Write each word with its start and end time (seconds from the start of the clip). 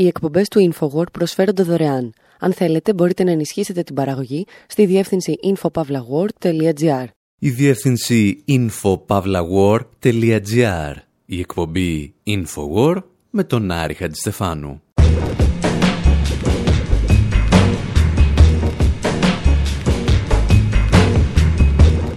Οι 0.00 0.06
εκπομπές 0.06 0.48
του 0.48 0.72
InfoWord 0.72 1.12
προσφέρονται 1.12 1.62
δωρεάν. 1.62 2.12
Αν 2.38 2.52
θέλετε, 2.52 2.94
μπορείτε 2.94 3.24
να 3.24 3.30
ενισχύσετε 3.30 3.82
την 3.82 3.94
παραγωγή 3.94 4.46
στη 4.66 4.86
διεύθυνση 4.86 5.38
infopavlagor.gr. 5.44 7.04
Η 7.38 7.50
διεύθυνση 7.50 8.44
infopavlagor.gr. 8.48 10.94
Η 11.26 11.38
εκπομπή 11.38 12.14
InfoWord 12.26 13.02
με 13.30 13.44
τον 13.44 13.70
Άρη 13.70 13.94
Χατζηστεφάνου. 13.94 14.82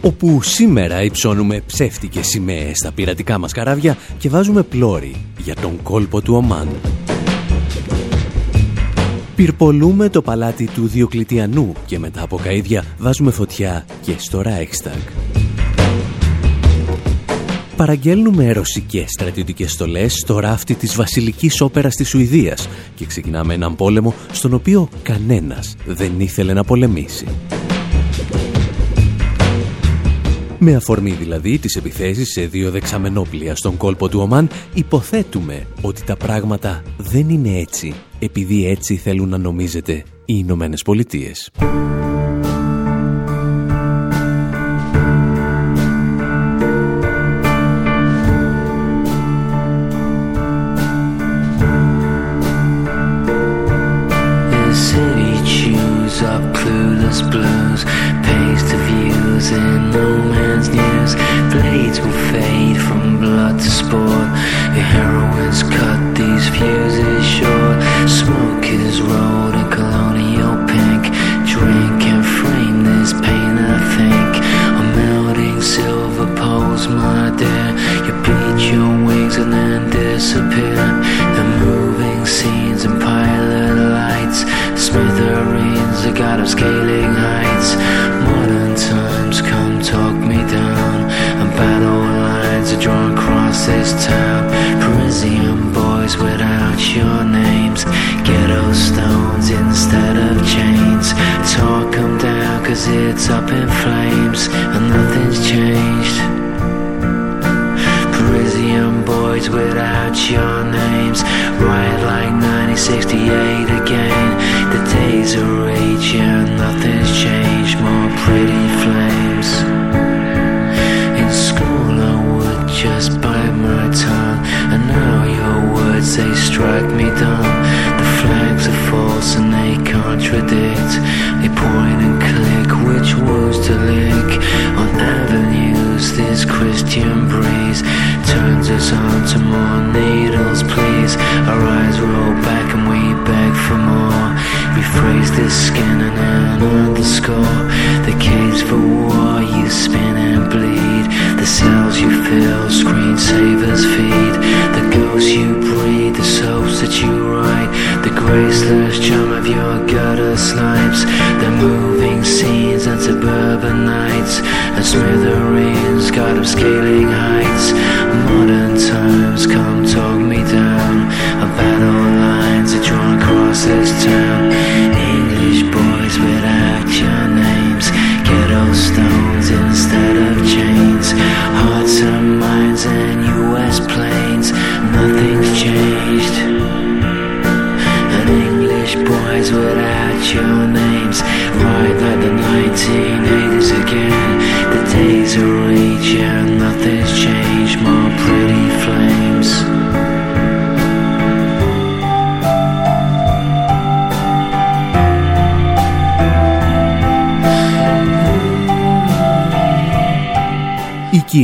όπου 0.02 0.42
σήμερα 0.42 1.04
υψώνουμε 1.04 1.62
ψεύτικες 1.66 2.28
σημαίες 2.28 2.78
στα 2.78 2.92
πειρατικά 2.92 3.38
μας 3.38 3.52
καράβια 3.52 3.98
και 4.18 4.30
βάζουμε 4.30 4.64
πλώρη 4.64 5.16
για 5.38 5.56
τον 5.56 5.82
κόλπο 5.82 6.22
του 6.22 6.36
Ομάν. 6.36 6.68
Πυρπολούμε 9.36 10.10
το 10.10 10.22
παλάτι 10.22 10.68
του 10.68 10.88
Διοκλητιανού 10.88 11.74
και 11.86 12.00
μετά 12.00 12.22
από 12.22 12.40
καΐδια 12.46 12.82
βάζουμε 12.98 13.32
φωτιά 13.32 13.86
και 14.02 14.14
στο 14.18 14.42
Reichstag. 14.46 15.12
Παραγγέλνουμε 17.76 18.52
ρωσικές 18.52 19.06
στρατιωτικές 19.10 19.72
στολές 19.72 20.14
στο 20.14 20.40
ράφτη 20.40 20.76
της 20.76 20.96
Βασιλικής 20.96 21.62
Όπερας 21.62 21.96
της 21.96 22.10
Σουηδίας 22.10 22.70
και 22.96 23.06
ξεκινάμε 23.06 23.54
έναν 23.54 23.76
πόλεμο 23.76 24.14
στον 24.32 24.54
οποίο 24.54 24.90
κανένας 25.04 25.76
δεν 25.86 26.20
ήθελε 26.20 26.54
να 26.54 26.64
πολεμήσει. 26.64 27.26
Με 30.66 30.76
αφορμή 30.76 31.12
δηλαδή 31.12 31.58
τις 31.58 31.76
επιθέσεις 31.76 32.32
σε 32.32 32.46
δύο 32.46 32.72
δεξαμενόπλια 32.72 33.56
στον 33.56 33.78
κόλπο 33.78 34.10
του 34.10 34.20
Ομάν, 34.20 34.50
υποθέτουμε 34.74 35.68
ότι 35.82 36.04
τα 36.04 36.16
πράγματα 36.16 36.84
δεν 36.98 37.30
είναι 37.30 37.60
έτσι, 37.60 37.94
επειδή 38.20 38.68
έτσι 38.68 38.96
θέλουν 38.96 39.30
να 39.30 39.38
νομίζετε 39.38 39.94
οι 39.94 40.04
Ηνωμένες 40.26 40.82
Πολιτείες. 40.82 41.50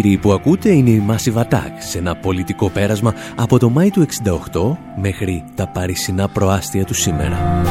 Κύριοι 0.01 0.17
που 0.17 0.31
ακούτε 0.33 0.69
είναι 0.73 0.89
η 0.89 1.03
Massive 1.09 1.41
Attack 1.41 1.71
σε 1.79 1.97
ένα 1.97 2.15
πολιτικό 2.15 2.69
πέρασμα 2.69 3.13
από 3.35 3.59
το 3.59 3.69
Μάη 3.69 3.89
του 3.89 4.05
68 4.51 4.77
μέχρι 5.01 5.43
τα 5.55 5.67
παρισινά 5.67 6.27
προάστια 6.27 6.85
του 6.85 6.93
σήμερα. 6.93 7.61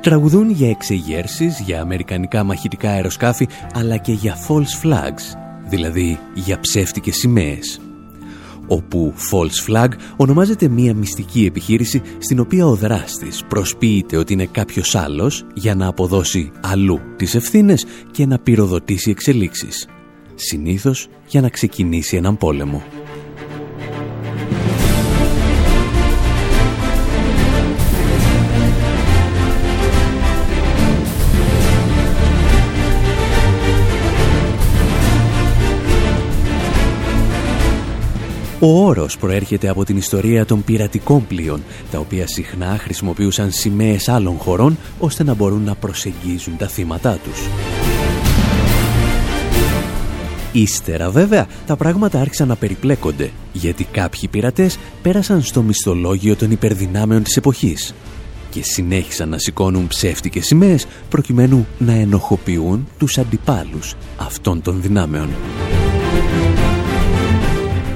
Τραγουδούν 0.00 0.50
για 0.50 0.68
εξεγέρσεις, 0.68 1.60
για 1.60 1.80
αμερικανικά 1.80 2.44
μαχητικά 2.44 2.90
αεροσκάφη, 2.90 3.48
αλλά 3.74 3.96
και 3.96 4.12
για 4.12 4.36
false 4.48 4.86
flags, 4.86 5.38
δηλαδή 5.68 6.18
για 6.34 6.60
ψεύτικες 6.60 7.16
σημαίες 7.16 7.80
όπου 8.66 9.14
False 9.30 9.70
Flag 9.70 9.88
ονομάζεται 10.16 10.68
μία 10.68 10.94
μυστική 10.94 11.44
επιχείρηση 11.44 12.02
στην 12.18 12.40
οποία 12.40 12.66
ο 12.66 12.74
δράστης 12.74 13.44
προσποιείται 13.48 14.16
ότι 14.16 14.32
είναι 14.32 14.46
κάποιος 14.46 14.94
άλλος 14.94 15.44
για 15.54 15.74
να 15.74 15.86
αποδώσει 15.86 16.50
αλλού 16.60 17.00
τις 17.16 17.34
ευθύνες 17.34 17.84
και 18.10 18.26
να 18.26 18.38
πυροδοτήσει 18.38 19.10
εξελίξεις. 19.10 19.86
Συνήθως 20.34 21.08
για 21.26 21.40
να 21.40 21.48
ξεκινήσει 21.48 22.16
έναν 22.16 22.36
πόλεμο. 22.36 22.82
Ο 38.64 38.86
όρος 38.86 39.18
προέρχεται 39.18 39.68
από 39.68 39.84
την 39.84 39.96
ιστορία 39.96 40.46
των 40.46 40.64
πειρατικών 40.64 41.26
πλοίων, 41.26 41.62
τα 41.90 41.98
οποία 41.98 42.26
συχνά 42.26 42.78
χρησιμοποιούσαν 42.80 43.50
σημαίες 43.50 44.08
άλλων 44.08 44.36
χωρών 44.36 44.78
ώστε 44.98 45.24
να 45.24 45.34
μπορούν 45.34 45.62
να 45.62 45.74
προσεγγίζουν 45.74 46.56
τα 46.56 46.68
θύματά 46.68 47.18
τους. 47.24 47.48
Ύστερα 50.52 51.10
βέβαια 51.10 51.46
τα 51.66 51.76
πράγματα 51.76 52.20
άρχισαν 52.20 52.48
να 52.48 52.56
περιπλέκονται 52.56 53.30
γιατί 53.52 53.84
κάποιοι 53.84 54.28
πειρατές 54.28 54.78
πέρασαν 55.02 55.42
στο 55.42 55.62
μισθολόγιο 55.62 56.36
των 56.36 56.50
υπερδυνάμεων 56.50 57.22
της 57.22 57.36
εποχής 57.36 57.94
και 58.50 58.62
συνέχισαν 58.62 59.28
να 59.28 59.38
σηκώνουν 59.38 59.86
ψεύτικες 59.86 60.46
σημαίες 60.46 60.86
προκειμένου 61.08 61.66
να 61.78 61.92
ενοχοποιούν 61.92 62.88
τους 62.98 63.18
αντιπάλους 63.18 63.94
αυτών 64.16 64.62
των 64.62 64.82
δυνάμεων. 64.82 65.28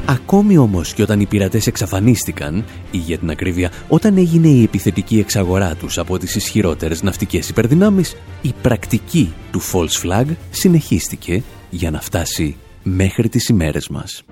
Ακόμη 0.09 0.59
όμως 0.59 0.95
και 0.95 1.03
όταν 1.03 1.21
οι 1.21 1.27
πειρατές 1.27 1.67
εξαφανίστηκαν, 1.67 2.65
ή 2.91 2.97
για 2.97 3.19
την 3.19 3.31
ακρίβεια 3.31 3.71
όταν 3.89 4.17
έγινε 4.17 4.49
η 4.49 4.63
επιθετική 4.63 5.19
εξαγορά 5.19 5.75
τους 5.75 5.99
από 5.99 6.19
τις 6.19 6.35
ισχυρότερες 6.35 7.03
ναυτικές 7.03 7.49
υπερδυνάμεις, 7.49 8.17
η 8.43 8.55
πρακτική 8.63 9.35
του 9.51 9.61
false 9.63 10.07
flag 10.07 10.27
συνεχίστηκε 10.51 11.43
για 11.71 11.91
να 11.91 12.01
φτάσει 12.01 12.57
μέχρι 12.83 13.29
τις 13.29 13.49
ημέρες 13.49 13.89
μας. 13.89 14.25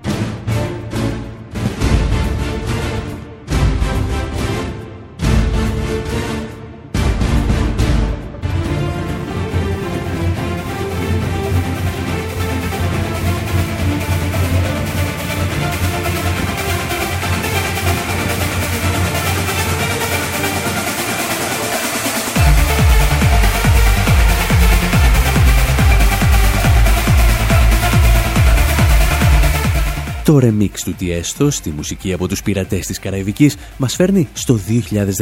Το 30.24 30.38
remix 30.42 30.70
του 30.84 30.96
Tiesto 31.00 31.48
στη 31.50 31.70
μουσική 31.70 32.12
από 32.12 32.28
τους 32.28 32.42
πειρατές 32.42 32.86
της 32.86 32.98
Καραϊβικής 32.98 33.56
μας 33.76 33.94
φέρνει 33.94 34.28
στο 34.34 34.60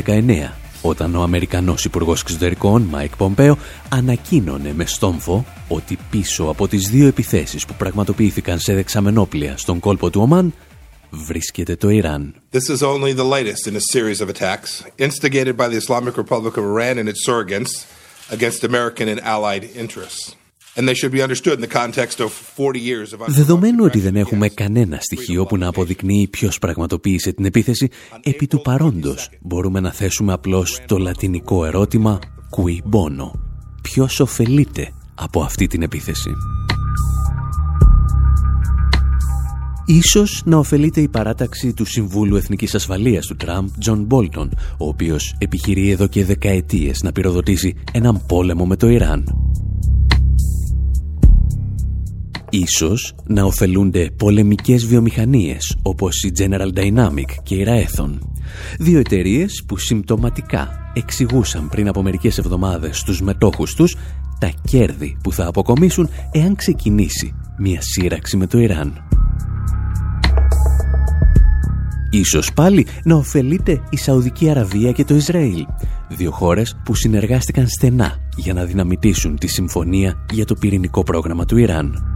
2019 0.04 0.52
όταν 0.82 1.14
ο 1.14 1.22
Αμερικανός 1.22 1.84
Υπουργός 1.84 2.20
Εξωτερικών 2.20 2.82
Μάικ 2.82 3.16
Πομπέο 3.16 3.58
ανακοίνωνε 3.88 4.72
με 4.72 4.86
στόμφο 4.86 5.44
ότι 5.68 5.98
πίσω 6.10 6.44
από 6.44 6.68
τις 6.68 6.88
δύο 6.88 7.06
επιθέσεις 7.06 7.66
που 7.66 7.74
πραγματοποιήθηκαν 7.74 8.58
σε 8.58 8.74
δεξαμενόπλοια 8.74 9.56
στον 9.56 9.80
κόλπο 9.80 10.10
του 10.10 10.20
Ομάν 10.20 10.54
βρίσκεται 11.10 11.76
το 11.76 11.88
Ιράν. 11.88 12.34
This 12.52 12.74
is 12.74 12.82
only 12.82 13.12
the 13.12 13.24
latest 13.24 13.66
in 13.66 13.76
a 13.76 13.96
series 13.96 14.20
of 14.20 14.28
attacks 14.28 14.82
instigated 14.98 15.56
by 15.56 15.68
the 15.68 15.76
Islamic 15.76 16.16
Republic 16.16 16.56
of 16.56 16.64
Iran 16.64 16.98
and 16.98 17.08
its 17.08 17.26
surrogates 17.28 17.72
against 18.30 18.64
American 18.64 19.08
and 19.08 19.20
allied 19.34 19.64
interests. 19.82 20.41
Δεδομένου 23.26 23.84
ότι 23.84 24.00
δεν 24.00 24.16
έχουμε 24.16 24.48
κανένα 24.48 24.98
στοιχείο 25.00 25.44
που 25.44 25.56
να 25.56 25.68
αποδεικνύει 25.68 26.28
ποιος 26.30 26.58
πραγματοποίησε 26.58 27.32
την 27.32 27.44
επίθεση, 27.44 27.88
επί 28.22 28.46
του 28.46 28.60
παρόντος 28.62 29.30
μπορούμε 29.40 29.80
να 29.80 29.92
θέσουμε 29.92 30.32
απλώς 30.32 30.80
το 30.86 30.98
λατινικό 30.98 31.64
ερώτημα 31.64 32.18
«Cui 32.56 32.90
bono» 32.90 33.30
Ποιος 33.82 34.20
ωφελείται 34.20 34.92
από 35.14 35.42
αυτή 35.42 35.66
την 35.66 35.82
επίθεση; 35.82 36.30
Ίσως 39.86 40.42
να 40.44 40.56
ωφελείται 40.56 41.00
η 41.00 41.08
παράταξη 41.08 41.72
του 41.74 41.84
Συμβούλου 41.84 42.36
Εθνικής 42.36 42.74
Ασφαλείας 42.74 43.26
του 43.26 43.36
Τραμπ, 43.36 43.68
Τζον 43.78 44.04
Μπόλτον, 44.04 44.50
ο 44.78 44.86
οποίος 44.86 45.34
επιχειρεί 45.38 45.90
εδώ 45.90 46.06
και 46.06 46.24
δεκαετίες 46.24 47.02
να 47.02 47.12
πυροδοτήσει 47.12 47.74
έναν 47.92 48.26
πόλεμο 48.26 48.66
με 48.66 48.76
το 48.76 48.88
Ιράν. 48.88 49.24
Ίσως 52.54 53.14
να 53.26 53.44
ωφελούνται 53.44 54.10
πολεμικές 54.16 54.86
βιομηχανίες 54.86 55.76
όπως 55.82 56.22
η 56.22 56.32
General 56.38 56.78
Dynamic 56.78 57.30
και 57.42 57.54
η 57.54 57.66
Raytheon. 57.68 58.18
Δύο 58.78 58.98
εταιρείες 58.98 59.64
που 59.66 59.76
συμπτωματικά 59.76 60.90
εξηγούσαν 60.94 61.68
πριν 61.68 61.88
από 61.88 62.02
μερικές 62.02 62.38
εβδομάδες 62.38 62.98
στους 62.98 63.22
μετόχους 63.22 63.74
τους 63.74 63.96
τα 64.38 64.52
κέρδη 64.64 65.16
που 65.22 65.32
θα 65.32 65.46
αποκομίσουν 65.46 66.08
εάν 66.32 66.54
ξεκινήσει 66.54 67.34
μια 67.58 67.80
σύραξη 67.80 68.36
με 68.36 68.46
το 68.46 68.58
Ιράν. 68.58 69.06
Ίσως 72.10 72.52
πάλι 72.52 72.86
να 73.04 73.14
ωφελείται 73.14 73.80
η 73.90 73.96
Σαουδική 73.96 74.50
Αραβία 74.50 74.92
και 74.92 75.04
το 75.04 75.14
Ισραήλ, 75.14 75.66
δύο 76.08 76.30
χώρες 76.30 76.76
που 76.84 76.94
συνεργάστηκαν 76.94 77.68
στενά 77.68 78.16
για 78.36 78.54
να 78.54 78.64
δυναμητήσουν 78.64 79.38
τη 79.38 79.46
συμφωνία 79.46 80.24
για 80.30 80.44
το 80.44 80.54
πυρηνικό 80.54 81.02
πρόγραμμα 81.02 81.44
του 81.44 81.56
Ιράν. 81.56 82.12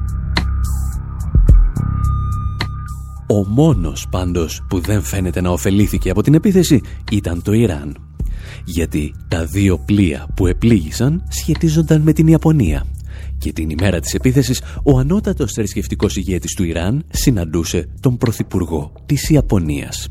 Ο 3.28 3.46
μόνος 3.46 4.06
πάντως 4.10 4.64
που 4.68 4.80
δεν 4.80 5.02
φαίνεται 5.02 5.40
να 5.40 5.50
ωφελήθηκε 5.50 6.10
από 6.10 6.22
την 6.22 6.34
επίθεση 6.34 6.80
ήταν 7.10 7.42
το 7.42 7.52
Ιράν. 7.52 7.96
Γιατί 8.64 9.14
τα 9.28 9.44
δύο 9.44 9.78
πλοία 9.78 10.26
που 10.36 10.46
επλήγησαν 10.46 11.22
σχετίζονταν 11.28 12.00
με 12.00 12.12
την 12.12 12.26
Ιαπωνία. 12.26 12.86
Και 13.38 13.52
την 13.52 13.70
ημέρα 13.70 14.00
της 14.00 14.14
επίθεσης 14.14 14.62
ο 14.82 14.98
ανώτατος 14.98 15.52
θρησκευτικός 15.52 16.16
ηγέτης 16.16 16.54
του 16.54 16.64
Ιράν 16.64 17.04
συναντούσε 17.10 17.88
τον 18.00 18.16
Πρωθυπουργό 18.16 18.92
της 19.06 19.30
Ιαπωνίας. 19.30 20.08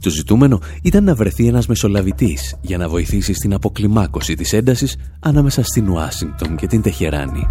Το 0.00 0.10
ζητούμενο 0.10 0.60
ήταν 0.82 1.04
να 1.04 1.14
βρεθεί 1.14 1.46
ένας 1.46 1.66
μεσολαβητής 1.66 2.56
για 2.60 2.78
να 2.78 2.88
βοηθήσει 2.88 3.32
στην 3.32 3.54
αποκλιμάκωση 3.54 4.34
της 4.34 4.52
έντασης 4.52 4.96
ανάμεσα 5.20 5.62
στην 5.62 5.88
Ουάσιγκτον 5.88 6.56
και 6.56 6.66
την 6.66 6.82
Τεχεράνη. 6.82 7.46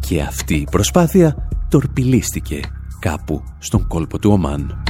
Και 0.00 0.20
αυτή 0.20 0.54
η 0.54 0.66
προσπάθεια 0.70 1.48
τορπιλίστηκε 1.68 2.60
κάπου 2.98 3.42
στον 3.58 3.86
κόλπο 3.86 4.18
του 4.18 4.30
Ομάν. 4.30 4.82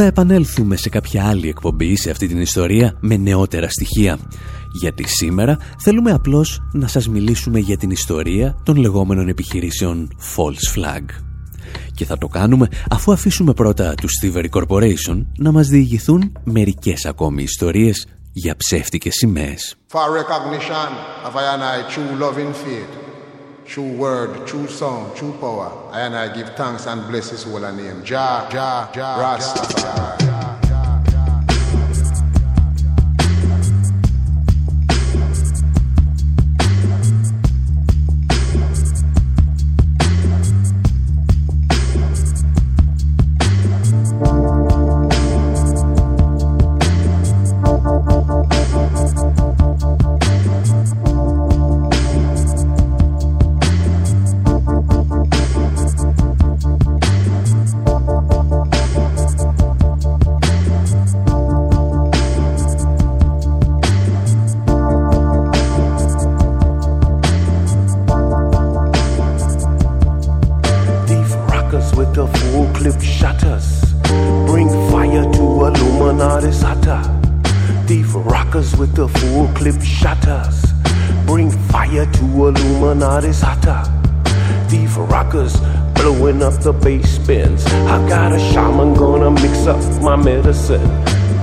Θα 0.00 0.04
επανέλθουμε 0.04 0.76
σε 0.76 0.88
κάποια 0.88 1.26
άλλη 1.26 1.48
εκπομπή 1.48 1.96
σε 1.96 2.10
αυτή 2.10 2.26
την 2.26 2.40
ιστορία 2.40 2.96
με 3.00 3.16
νεότερα 3.16 3.68
στοιχεία. 3.68 4.18
Γιατί 4.80 5.08
σήμερα 5.08 5.58
θέλουμε 5.84 6.10
απλώς 6.10 6.60
να 6.72 6.86
σας 6.86 7.08
μιλήσουμε 7.08 7.58
για 7.58 7.76
την 7.76 7.90
ιστορία 7.90 8.56
των 8.62 8.76
λεγόμενων 8.76 9.28
επιχειρήσεων 9.28 10.08
False 10.36 10.78
Flag 10.78 11.27
και 11.94 12.04
θα 12.04 12.18
το 12.18 12.26
κάνουμε 12.26 12.68
αφού 12.90 13.12
αφήσουμε 13.12 13.52
πρώτα 13.52 13.94
του 13.94 14.08
Thievery 14.22 14.48
Corporation 14.50 15.24
να 15.38 15.52
μας 15.52 15.68
διηγηθούν 15.68 16.32
μερικές 16.44 17.06
ακόμη 17.06 17.42
ιστορίες 17.42 18.06
για 18.32 18.56
ψεύτικες 18.56 19.14
σημαίες. 19.14 19.76
For 19.92 20.10
recognition 20.22 20.88
of 21.26 21.32
I 21.36 21.44
and 21.54 21.62
I 21.74 21.76
true 21.94 22.12
loving 22.24 22.52
faith, 22.64 22.92
true 23.72 23.92
word, 24.04 24.30
true 24.50 24.68
sound, 24.78 25.06
true 25.18 25.34
power, 25.40 25.70
I 25.96 26.00
and 26.06 26.14
I 26.24 26.26
give 26.36 26.48
thanks 26.60 26.86
and 26.90 27.00
bless 27.10 27.26
his 27.34 27.42
holy 27.50 27.72
name. 27.82 27.98
Jah, 28.10 28.48
Jah, 28.54 28.90
Jah, 28.96 29.14
Rastafari. 29.22 30.57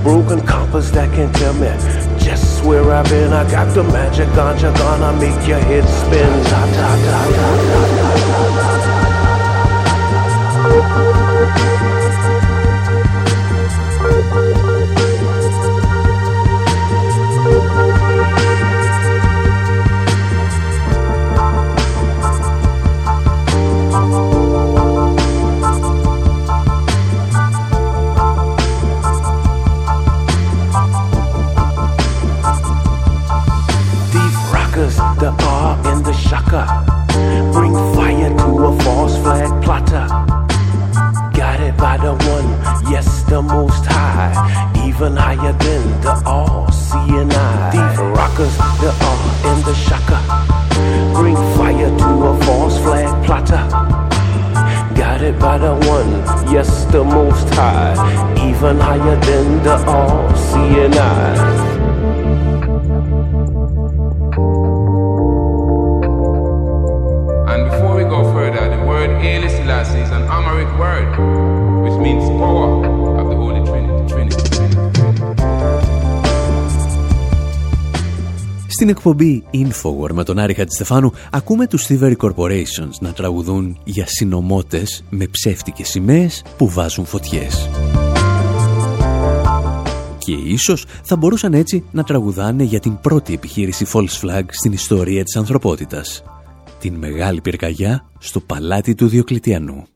Broken 0.02 0.40
compass 0.44 0.90
that 0.90 1.14
can 1.14 1.32
tell 1.32 1.54
me 1.54 1.68
just 2.18 2.64
where 2.64 2.90
I've 2.90 3.08
been. 3.08 3.32
I 3.32 3.48
got 3.48 3.72
the 3.72 3.84
magic 3.84 4.26
ganja 4.30 4.76
gonna 4.76 5.12
make 5.20 5.46
your 5.46 5.60
head 5.60 5.84
spin. 5.84 6.42
Da, 6.50 6.66
da, 6.74 6.96
da, 7.06 7.26
the 43.36 43.42
most 43.42 43.84
high. 43.84 44.32
Even 44.88 45.14
higher 45.14 45.52
than 45.52 46.00
the 46.00 46.22
all 46.24 46.72
seeing 46.72 47.30
eye. 47.30 47.70
These 47.74 47.98
rockers, 48.18 48.56
the 48.80 48.90
R 49.14 49.24
and 49.50 49.60
the 49.68 49.74
shaka. 49.74 50.18
Bring 51.12 51.36
fire 51.56 51.92
to 52.02 52.10
a 52.30 52.44
false 52.44 52.78
flag 52.78 53.12
plotter. 53.26 53.64
Guided 54.94 55.38
by 55.38 55.58
the 55.58 55.74
one, 55.96 56.12
yes, 56.50 56.86
the 56.86 57.04
most 57.04 57.46
high. 57.52 57.94
Even 58.48 58.80
higher 58.80 59.16
than 59.28 59.62
the 59.62 59.76
all 59.86 60.34
seeing 60.34 60.94
eye. 60.94 61.85
Στην 78.76 78.88
εκπομπή 78.88 79.44
Infowar 79.52 80.10
με 80.12 80.24
τον 80.24 80.38
Άρη 80.38 80.54
Χατζηστεφάνου 80.54 81.12
ακούμε 81.30 81.66
τους 81.66 81.86
Thievery 81.88 82.16
Corporations 82.16 82.98
να 83.00 83.12
τραγουδούν 83.12 83.78
για 83.84 84.06
συνομότες 84.06 85.04
με 85.10 85.26
ψεύτικες 85.26 85.88
σημαίες 85.88 86.44
που 86.56 86.68
βάζουν 86.68 87.06
φωτιές. 87.06 87.68
Και 90.18 90.32
ίσως 90.32 90.86
θα 91.02 91.16
μπορούσαν 91.16 91.54
έτσι 91.54 91.84
να 91.90 92.02
τραγουδάνε 92.02 92.62
για 92.62 92.80
την 92.80 92.98
πρώτη 93.00 93.34
επιχείρηση 93.34 93.86
False 93.92 94.20
Flag 94.22 94.44
στην 94.48 94.72
ιστορία 94.72 95.24
της 95.24 95.36
ανθρωπότητας 95.36 96.22
την 96.78 96.94
μεγάλη 96.94 97.40
πυρκαγιά 97.40 98.08
στο 98.18 98.40
παλάτι 98.40 98.94
του 98.94 99.08
Διοκλητιανού. 99.08 99.86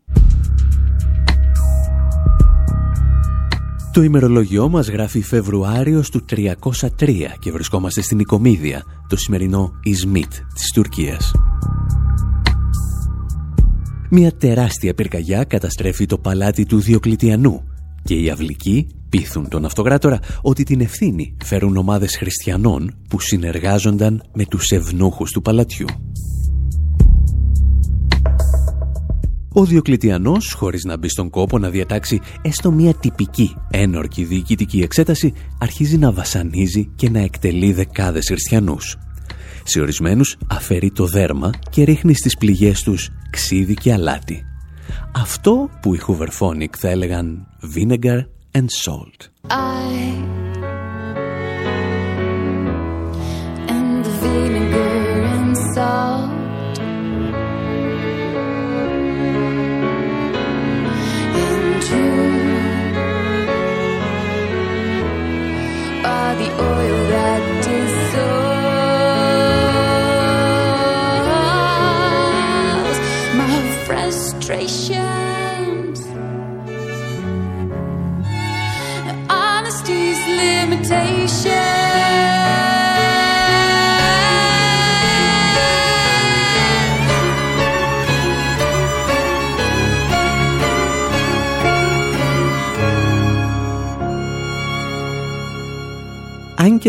Το 3.92 4.02
ημερολόγιό 4.02 4.68
μας 4.68 4.88
γράφει 4.88 5.22
Φεβρουάριος 5.22 6.10
του 6.10 6.24
303 6.30 7.36
και 7.38 7.50
βρισκόμαστε 7.52 8.00
στην 8.02 8.18
Οικομίδια, 8.18 8.82
το 9.08 9.16
σημερινό 9.16 9.72
Ισμίτ 9.82 10.32
της 10.54 10.72
Τουρκίας. 10.74 11.32
Μια 14.10 14.32
τεράστια 14.32 14.94
πυρκαγιά 14.94 15.44
καταστρέφει 15.44 16.06
το 16.06 16.18
παλάτι 16.18 16.66
του 16.66 16.80
Διοκλητιανού 16.80 17.62
και 18.02 18.14
οι 18.14 18.30
αυλικοί 18.30 18.86
πείθουν 19.08 19.48
τον 19.48 19.64
αυτοκράτορα 19.64 20.18
ότι 20.42 20.62
την 20.62 20.80
ευθύνη 20.80 21.36
φέρουν 21.44 21.76
ομάδες 21.76 22.16
χριστιανών 22.16 22.94
που 23.08 23.20
συνεργάζονταν 23.20 24.22
με 24.32 24.44
τους 24.44 24.70
ευνούχους 24.70 25.30
του 25.30 25.42
παλατιού. 25.42 25.86
Ο 29.52 29.64
Διοκλητιανός, 29.64 30.52
χωρίς 30.52 30.84
να 30.84 30.96
μπει 30.96 31.08
στον 31.08 31.30
κόπο 31.30 31.58
να 31.58 31.70
διατάξει 31.70 32.20
έστω 32.42 32.70
μια 32.70 32.94
τυπική 32.94 33.56
ένορκη 33.70 34.24
διοικητική 34.24 34.80
εξέταση, 34.80 35.32
αρχίζει 35.58 35.98
να 35.98 36.12
βασανίζει 36.12 36.90
και 36.96 37.10
να 37.10 37.20
εκτελεί 37.20 37.72
δεκάδες 37.72 38.26
χριστιανούς. 38.26 38.96
Σε 39.64 39.80
ορισμένους 39.80 40.36
αφαιρεί 40.50 40.90
το 40.90 41.06
δέρμα 41.06 41.50
και 41.70 41.84
ρίχνει 41.84 42.14
στις 42.14 42.36
πληγές 42.36 42.82
τους 42.82 43.10
ξύδι 43.30 43.74
και 43.74 43.92
αλάτι. 43.92 44.44
Αυτό 45.14 45.70
που 45.82 45.94
οι 45.94 45.98
Χουβερφόνικ 45.98 46.74
θα 46.78 46.88
έλεγαν 46.88 47.46
vinegar 47.76 48.24
and 48.52 48.66
salt. 48.84 49.28
Αν 49.46 50.39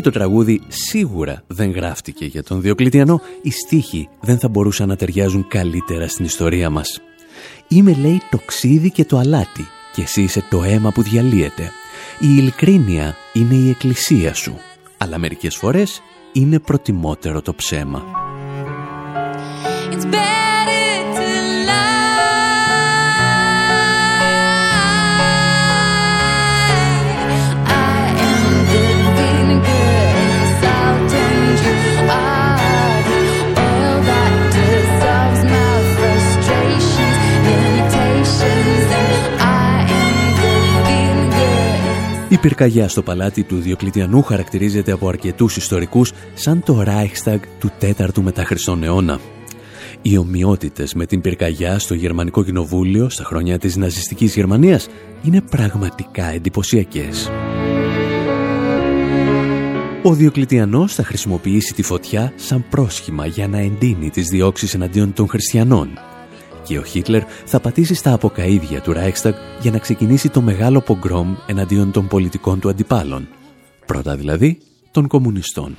και 0.02 0.10
το 0.10 0.20
τραγούδι 0.20 0.62
σίγουρα 0.68 1.44
δεν 1.48 1.72
γράφτηκε 1.72 2.26
για 2.26 2.44
τον 2.44 2.62
Διοκλητιανό, 2.62 3.22
οι 3.42 3.52
στίχοι 3.52 4.10
δεν 4.22 4.40
θα 4.40 4.50
μπορούσαν 4.50 4.88
να 4.88 4.96
ταιριάζουν 4.96 5.48
καλύτερα 5.48 6.08
στην 6.08 6.26
ιστορία 6.26 6.70
μας. 6.70 7.02
Είμαι 7.68 7.96
λέει 8.02 8.22
το 8.32 8.40
ξύδι 8.46 8.92
και 8.92 9.06
το 9.06 9.18
αλάτι 9.18 9.68
και 9.94 10.02
εσύ 10.02 10.22
είσαι 10.22 10.44
το 10.50 10.64
αίμα 10.64 10.92
που 10.92 11.02
διαλύεται. 11.02 11.72
Η 12.20 12.28
ειλικρίνεια 12.38 13.16
είναι 13.34 13.54
η 13.54 13.70
εκκλησία 13.70 14.34
σου, 14.34 14.58
αλλά 14.98 15.18
μερικές 15.18 15.56
φορές 15.56 16.02
είναι 16.32 16.60
προτιμότερο 16.60 17.42
το 17.42 17.54
ψέμα. 17.54 18.04
Η 42.32 42.38
πυρκαγιά 42.38 42.88
στο 42.88 43.02
παλάτι 43.02 43.44
του 43.44 43.60
Διοκλητιανού 43.60 44.22
χαρακτηρίζεται 44.22 44.92
από 44.92 45.08
αρκετούς 45.08 45.58
ιστορικούς 45.58 46.12
σαν 46.34 46.64
το 46.64 46.84
Reichstag 46.88 47.40
του 47.60 47.72
4ου 47.82 48.22
μετά 48.22 48.46
Χριστόν 48.46 48.84
αιώνα. 48.84 49.20
Οι 50.02 50.18
ομοιότητες 50.18 50.94
με 50.94 51.06
την 51.06 51.22
πυρκαγιά 51.22 51.80
στο 51.80 51.94
Γερμανικό 51.94 52.44
Κοινοβούλιο 52.44 53.10
στα 53.10 53.24
χρόνια 53.24 53.58
της 53.58 53.76
ναζιστικής 53.76 54.36
Γερμανίας 54.36 54.88
είναι 55.24 55.42
πραγματικά 55.42 56.26
εντυπωσιακές. 56.26 57.30
Ο 60.04 60.14
Διοκλητιανός 60.14 60.94
θα 60.94 61.04
χρησιμοποιήσει 61.04 61.74
τη 61.74 61.84
φωτιά 61.84 62.34
σαν 62.36 62.66
πρόσχημα 62.70 63.26
για 63.26 63.48
να 63.48 63.60
εντείνει 63.60 64.10
τις 64.10 64.28
διώξεις 64.28 64.74
εναντίον 64.74 65.14
των 65.14 65.28
χριστιανών 65.28 65.90
και 66.64 66.78
ο 66.78 66.84
Χίτλερ 66.84 67.24
θα 67.46 67.60
πατήσει 67.60 67.94
στα 67.94 68.14
αποκαίδια 68.14 68.82
του 68.82 68.94
Ράιξταγ 68.94 69.34
για 69.62 69.72
να 69.72 69.78
ξεκινήσει 69.78 70.30
το 70.30 70.42
μεγάλο 70.42 70.82
πογκρόμ 70.82 71.36
εναντίον 71.48 71.92
των 71.92 72.08
πολιτικών 72.08 72.60
του 72.60 72.70
αντιπάλων. 72.70 73.28
Πρώτα 73.86 74.16
δηλαδή 74.16 74.58
των 74.92 75.08
κομμουνιστών. 75.08 75.76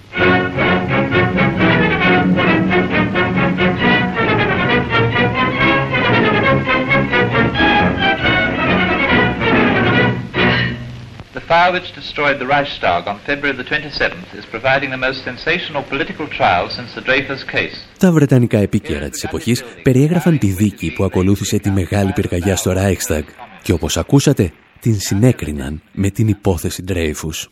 Fire 11.52 11.73
which 11.76 11.90
destroyed 12.00 12.37
the 12.42 12.49
Reichstag 12.54 13.02
on 13.12 13.16
February 13.28 13.54
the 13.62 13.68
27th 13.73 14.30
is 14.40 14.47
providing 14.54 14.90
the 14.97 15.02
most 15.06 15.21
sensational 15.30 15.82
political 15.92 16.26
trial 16.38 16.66
since 16.76 16.90
the 16.97 17.02
Dreyfus 17.09 17.42
case. 17.54 17.76
Τα 17.99 18.12
βρετανικά 18.12 18.59
επίκαιρα 18.59 19.09
της 19.09 19.23
εποχής 19.23 19.62
περιέγραφαν 19.82 20.38
τη 20.38 20.47
δίκη 20.47 20.92
που 20.92 21.04
ακολούθησε 21.04 21.59
τη 21.59 21.71
μεγάλη 21.71 22.12
πυρκαγιά 22.12 22.56
στο 22.56 22.73
Reichstag 22.76 23.23
και 23.62 23.73
όπως 23.73 23.97
ακούσατε 23.97 24.52
την 24.80 25.00
συνέκριναν 25.00 25.82
με 25.92 26.11
την 26.11 26.28
υπόθεση 26.28 26.85
Dreyfus. 26.88 27.47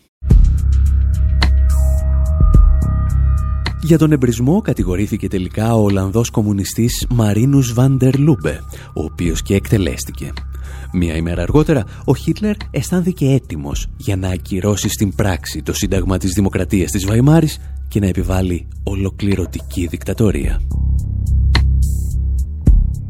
Για 3.83 3.99
τον 3.99 4.13
εμπρισμό 4.13 4.61
κατηγορήθηκε 4.61 5.29
τελικά 5.29 5.75
ο 5.75 5.83
Ολλανδός 5.83 6.31
κομμουνιστής 6.31 7.07
Μαρίνους 7.11 7.73
Βαν 7.73 7.93
ντερ 7.93 8.19
Λούμπε, 8.19 8.61
ο 8.95 9.05
οποίος 9.05 9.43
και 9.43 9.55
εκτελέστηκε. 9.55 10.33
Μία 10.93 11.17
ημέρα 11.17 11.43
αργότερα, 11.43 11.85
ο 12.05 12.15
Χίτλερ 12.15 12.55
αισθάνθηκε 12.71 13.27
έτοιμος 13.27 13.87
για 13.97 14.17
να 14.17 14.29
ακυρώσει 14.29 14.89
στην 14.89 15.15
πράξη 15.15 15.63
το 15.63 15.73
Σύνταγμα 15.73 16.19
της 16.19 16.33
Δημοκρατίας 16.33 16.91
της 16.91 17.07
Βαϊμάρης 17.07 17.59
και 17.89 18.01
να 18.01 18.07
επιβάλλει 18.07 18.69
ολοκληρωτική 18.83 19.87
δικτατορία. 19.87 20.61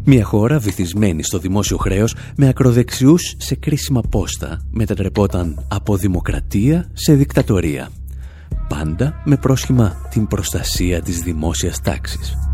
Μια 0.05 0.25
χώρα 0.25 0.59
βυθισμένη 0.59 1.23
στο 1.23 1.39
δημόσιο 1.39 1.77
χρέος 1.77 2.15
με 2.37 2.49
ακροδεξιούς 2.49 3.35
σε 3.39 3.55
κρίσιμα 3.55 4.01
πόστα 4.01 4.61
μετατρεπόταν 4.71 5.67
από 5.69 5.97
δημοκρατία 5.97 6.91
σε 6.93 7.15
δικτατορία. 7.15 7.89
πάντα 8.69 9.23
με 9.25 9.37
πρόσχημα 9.37 10.09
την 10.11 10.27
προστασία 10.27 11.03
της 11.03 11.21
δημόσιας 11.21 11.81
τάξης. 11.81 12.50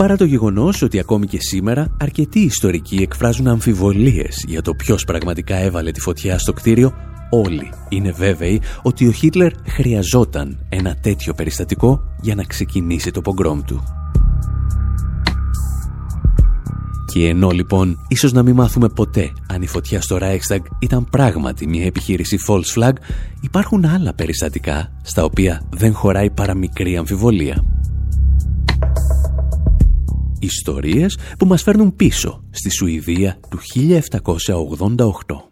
Παρά 0.00 0.16
το 0.16 0.24
γεγονός 0.24 0.82
ότι 0.82 0.98
ακόμη 0.98 1.26
και 1.26 1.38
σήμερα 1.40 1.96
αρκετοί 2.00 2.40
ιστορικοί 2.40 2.96
εκφράζουν 2.96 3.46
αμφιβολίες 3.46 4.44
για 4.46 4.62
το 4.62 4.74
ποιος 4.74 5.04
πραγματικά 5.04 5.56
έβαλε 5.56 5.90
τη 5.90 6.00
φωτιά 6.00 6.38
στο 6.38 6.52
κτίριο, 6.52 6.92
όλοι 7.30 7.72
είναι 7.88 8.12
βέβαιοι 8.12 8.60
ότι 8.82 9.06
ο 9.06 9.12
Χίτλερ 9.12 9.52
χρειαζόταν 9.66 10.66
ένα 10.68 10.96
τέτοιο 11.00 11.34
περιστατικό 11.34 12.00
για 12.20 12.34
να 12.34 12.42
ξεκινήσει 12.42 13.10
το 13.10 13.20
πογκρόμ 13.20 13.62
του. 13.62 13.82
Και 17.12 17.28
ενώ 17.28 17.50
λοιπόν 17.50 17.96
ίσως 18.08 18.32
να 18.32 18.42
μην 18.42 18.54
μάθουμε 18.54 18.88
ποτέ 18.88 19.32
αν 19.46 19.62
η 19.62 19.66
φωτιά 19.66 20.00
στο 20.00 20.18
Reichstag 20.20 20.60
ήταν 20.78 21.06
πράγματι 21.10 21.66
μια 21.66 21.84
επιχείρηση 21.84 22.36
false 22.48 22.82
flag, 22.82 22.92
υπάρχουν 23.40 23.84
άλλα 23.84 24.14
περιστατικά 24.14 24.92
στα 25.02 25.24
οποία 25.24 25.62
δεν 25.70 25.92
χωράει 25.92 26.30
παρά 26.30 26.54
μικρή 26.54 26.96
αμφιβολία. 26.96 27.64
Ιστορίες 30.40 31.18
που 31.38 31.46
μας 31.46 31.62
φέρνουν 31.62 31.96
πίσω 31.96 32.44
στη 32.50 32.70
Σουηδία 32.70 33.38
του 33.48 33.58
1788. 33.74 35.49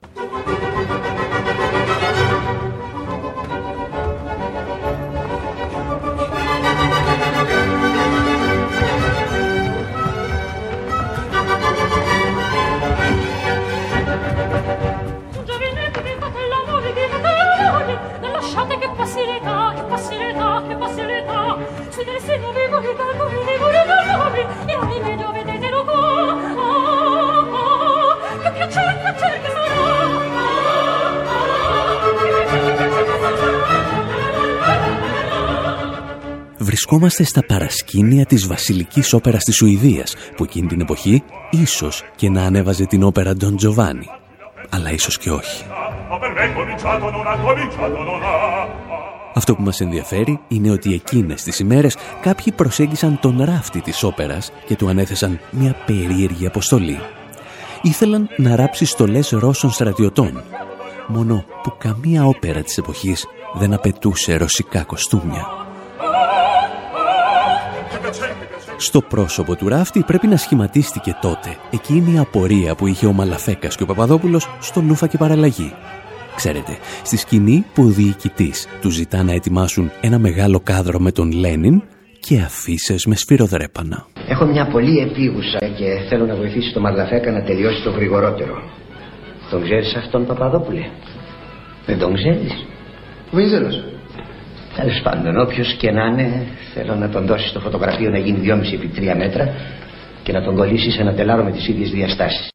Βρισκόμαστε 36.78 37.24
στα 37.24 37.44
παρασκήνια 37.44 38.26
της 38.26 38.46
βασιλικής 38.46 39.12
όπερας 39.12 39.44
της 39.44 39.54
Σουηδίας, 39.54 40.14
που 40.36 40.44
εκείνη 40.44 40.66
την 40.66 40.80
εποχή 40.80 41.22
ίσως 41.50 42.02
και 42.16 42.30
να 42.30 42.42
ανέβαζε 42.42 42.84
την 42.84 43.02
όπερα 43.02 43.32
Don 43.40 43.54
Giovanni. 43.62 44.06
Αλλά 44.68 44.92
ίσως 44.92 45.18
και 45.18 45.30
όχι. 45.30 45.64
Αυτό 49.34 49.54
που 49.54 49.62
μας 49.62 49.80
ενδιαφέρει 49.80 50.40
είναι 50.48 50.70
ότι 50.70 50.92
εκείνες 50.94 51.42
τις 51.42 51.58
ημέρες 51.58 51.96
κάποιοι 52.20 52.52
προσέγγισαν 52.52 53.18
τον 53.20 53.42
ράφτη 53.42 53.80
της 53.80 54.02
όπερας 54.02 54.52
και 54.66 54.76
του 54.76 54.88
ανέθεσαν 54.88 55.40
μια 55.50 55.76
περίεργη 55.86 56.46
αποστολή. 56.46 56.98
Ήθελαν 57.82 58.28
να 58.36 58.56
ράψει 58.56 58.84
στολές 58.84 59.30
Ρώσων 59.30 59.70
στρατιωτών, 59.70 60.42
μόνο 61.06 61.44
που 61.62 61.72
καμία 61.78 62.24
όπερα 62.24 62.62
της 62.62 62.78
εποχής 62.78 63.26
δεν 63.54 63.72
απαιτούσε 63.72 64.36
ρωσικά 64.36 64.82
κοστούμια. 64.82 65.66
Στο 68.80 69.00
πρόσωπο 69.00 69.56
του 69.56 69.68
ράφτη 69.68 70.02
πρέπει 70.06 70.26
να 70.26 70.36
σχηματίστηκε 70.36 71.18
τότε 71.20 71.56
εκείνη 71.70 72.14
η 72.14 72.18
απορία 72.18 72.74
που 72.74 72.86
είχε 72.86 73.06
ο 73.06 73.12
Μαλαφέκας 73.12 73.76
και 73.76 73.82
ο 73.82 73.86
Παπαδόπουλος 73.86 74.48
στο 74.60 74.80
Λούφα 74.80 75.06
και 75.06 75.16
Παραλλαγή. 75.18 75.72
Ξέρετε, 76.36 76.72
στη 77.02 77.16
σκηνή 77.16 77.64
που 77.74 77.82
ο 77.82 77.86
διοικητής 77.86 78.68
του 78.80 78.90
ζητά 78.90 79.22
να 79.22 79.32
ετοιμάσουν 79.32 79.90
ένα 80.00 80.18
μεγάλο 80.18 80.60
κάδρο 80.60 80.98
με 80.98 81.10
τον 81.12 81.32
Λένιν 81.32 81.82
και 82.20 82.40
αφήσει 82.40 83.08
με 83.08 83.14
σφυροδρέπανα. 83.14 84.06
Έχω 84.28 84.44
μια 84.44 84.68
πολύ 84.72 84.98
επίγουσα 84.98 85.58
και 85.58 85.88
θέλω 86.08 86.26
να 86.26 86.34
βοηθήσει 86.36 86.72
τον 86.72 86.82
Μαλαφέκα 86.82 87.32
να 87.32 87.42
τελειώσει 87.42 87.82
το 87.82 87.90
γρηγορότερο. 87.90 88.62
Τον 89.50 89.62
ξέρεις 89.62 89.94
αυτόν 89.94 90.26
Παπαδόπουλε; 90.26 90.84
Δεν 91.86 91.98
τον 91.98 92.14
ξέρεις; 92.14 92.52
Βίζελος. 93.32 93.97
Τέλος 94.80 95.00
πάντων, 95.02 95.36
όποιος 95.38 95.76
και 95.78 95.90
να 95.90 96.04
είναι, 96.04 96.46
θέλω 96.74 96.94
να 96.94 97.08
τον 97.08 97.26
δώσεις 97.26 97.50
στο 97.50 97.60
φωτογραφείο 97.60 98.10
να 98.10 98.18
γίνει 98.18 98.38
2,5 98.42 98.74
επί 98.74 98.90
3 98.96 99.16
μέτρα 99.16 99.44
και 100.22 100.32
να 100.32 100.42
τον 100.42 100.56
κολλήσεις 100.56 100.94
σε 100.94 101.00
ένα 101.00 101.14
τελάρο 101.14 101.44
με 101.44 101.52
τις 101.52 101.68
ίδιες 101.68 101.90
διαστάσεις. 101.90 102.48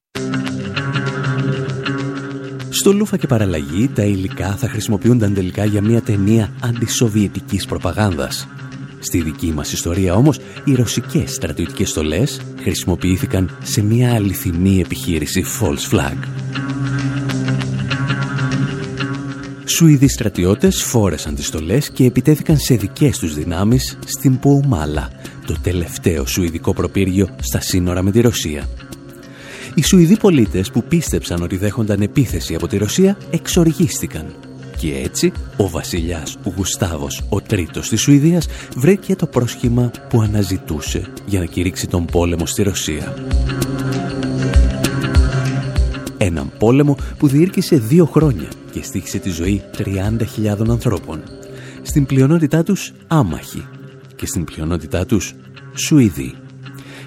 Στο 2.70 2.92
Λούφα 2.92 3.18
και 3.18 3.28
Παραλλαγή 3.28 3.90
τα 3.96 4.04
υλικά 4.04 4.50
θα 4.52 4.68
χρησιμοποιούνταν 4.68 5.34
τελικά 5.34 5.66
για 5.66 5.82
μια 5.82 6.02
ταινία 6.02 6.50
αντισοβιετικής 6.64 7.66
προπαγάνδας. 7.66 8.48
Στη 9.00 9.22
δική 9.22 9.52
μας 9.56 9.72
ιστορία 9.72 10.14
όμως, 10.14 10.40
οι 10.64 10.76
ρωσικές 10.76 11.34
στρατιωτικές 11.34 11.90
στολές 11.90 12.42
χρησιμοποιήθηκαν 12.62 13.58
σε 13.64 13.84
μια 13.84 14.14
αληθινή 14.14 14.80
επιχείρηση 14.80 15.44
false 15.60 15.96
flag. 15.96 16.18
Σουηδοί 19.76 20.08
στρατιώτες 20.08 20.84
φόρεσαν 20.84 21.36
τις 21.36 21.48
στολές 21.48 21.90
και 21.90 22.06
επιτέθηκαν 22.06 22.58
σε 22.58 22.76
δικές 22.76 23.18
τους 23.18 23.34
δυνάμεις 23.34 23.98
στην 24.06 24.40
Ποουμάλα, 24.40 25.10
το 25.46 25.56
τελευταίο 25.62 26.26
σουηδικό 26.26 26.74
προπύργιο 26.74 27.30
στα 27.42 27.62
σύνορα 27.62 28.02
με 28.02 28.12
τη 28.12 28.22
Ρωσία. 28.22 28.70
Οι 29.74 29.84
Σουηδοί 29.84 30.18
πολίτες 30.18 30.72
που 30.72 30.84
πίστεψαν 30.84 31.42
ότι 31.42 31.58
δέχονταν 31.58 32.02
επίθεση 32.02 32.56
από 32.56 32.68
τη 32.68 32.78
Ρωσία 32.78 33.18
εξοργίστηκαν 33.30 34.26
και 34.78 35.02
έτσι 35.04 35.32
ο 35.58 35.70
βασιλιάς 35.70 36.38
Γουστάβος 36.56 37.24
ο 37.30 37.42
τρίτος 37.42 37.90
της 37.90 38.02
Σουηδίας 38.02 38.48
βρήκε 38.76 39.16
το 39.16 39.26
πρόσχημα 39.26 39.92
που 40.10 40.22
αναζητούσε 40.22 41.08
για 41.26 41.40
να 41.40 41.46
κηρύξει 41.46 41.88
τον 41.88 42.06
πόλεμο 42.06 42.46
στη 42.46 42.64
Ρωσία. 42.64 43.14
Έναν 46.18 46.52
πόλεμο 46.58 46.98
που 47.18 47.28
διήρκησε 47.28 47.76
δύο 47.76 48.06
χρόνια 48.06 48.48
και 48.74 48.84
στήχησε 48.84 49.18
τη 49.18 49.30
ζωή 49.30 49.62
30.000 49.78 50.70
ανθρώπων. 50.70 51.24
Στην 51.82 52.06
πλειονότητά 52.06 52.64
τους 52.64 52.94
άμαχοι 53.08 53.66
και 54.16 54.26
στην 54.26 54.44
πλειονότητά 54.44 55.06
τους 55.06 55.34
Σουηδοί. 55.74 56.36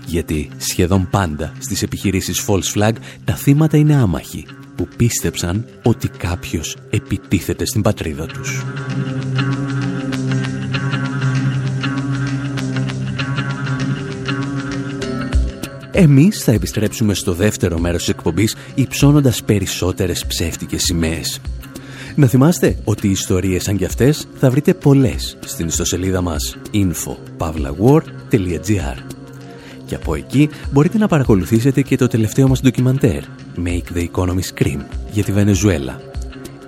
Γιατί 0.07 0.49
σχεδόν 0.57 1.09
πάντα 1.11 1.53
στις 1.59 1.83
επιχειρήσεις 1.83 2.45
False 2.47 2.75
Flag 2.75 2.93
τα 3.25 3.35
θύματα 3.35 3.77
είναι 3.77 3.95
άμαχοι 3.95 4.47
που 4.77 4.89
πίστεψαν 4.97 5.65
ότι 5.83 6.09
κάποιος 6.09 6.77
επιτίθεται 6.91 7.65
στην 7.65 7.83
πατρίδα 7.83 8.27
τους. 8.27 8.65
Εμείς 15.99 16.43
θα 16.43 16.53
επιστρέψουμε 16.53 17.15
στο 17.15 17.33
δεύτερο 17.33 17.79
μέρος 17.79 17.99
της 17.99 18.09
εκπομπής 18.09 18.57
υψώνοντας 18.75 19.43
περισσότερες 19.43 20.27
ψεύτικες 20.27 20.83
σημαίες. 20.83 21.41
Να 22.15 22.27
θυμάστε 22.27 22.79
ότι 22.85 23.09
ιστορίες 23.09 23.63
σαν 23.63 23.77
κι 23.77 23.85
αυτές 23.85 24.29
θα 24.35 24.51
βρείτε 24.51 24.75
πολλές 24.75 25.39
στην 25.45 25.67
ιστοσελίδα 25.67 26.21
μας 26.21 26.57
info.pavlawar.gr 26.73 28.97
Και 29.87 29.95
από 29.95 30.15
εκεί 30.15 30.49
μπορείτε 30.73 30.99
να 30.99 31.09
παρακολουθήσετε 31.09 31.83
και 31.83 31.97
το 31.97 32.07
τελευταίο 32.07 32.49
μας 32.49 32.61
ντοκιμαντέρ 32.61 33.23
Make 33.65 33.97
the 33.97 34.07
Economy 34.13 34.43
Scream 34.55 34.81
για 35.13 35.25
τη 35.25 35.33
Βενεζουέλα 35.33 36.01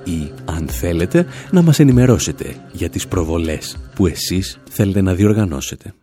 ή 0.05 0.31
αν 0.45 0.69
θέλετε 0.69 1.27
να 1.51 1.63
μας 1.63 1.79
ενημερώσετε 1.79 2.55
για 2.73 2.89
τις 2.89 3.09
προβολές 3.09 3.77
που 3.95 4.07
εσείς 4.07 4.59
θέλετε 4.71 5.01
να 5.01 5.15
διοργανώσετε. 5.15 5.95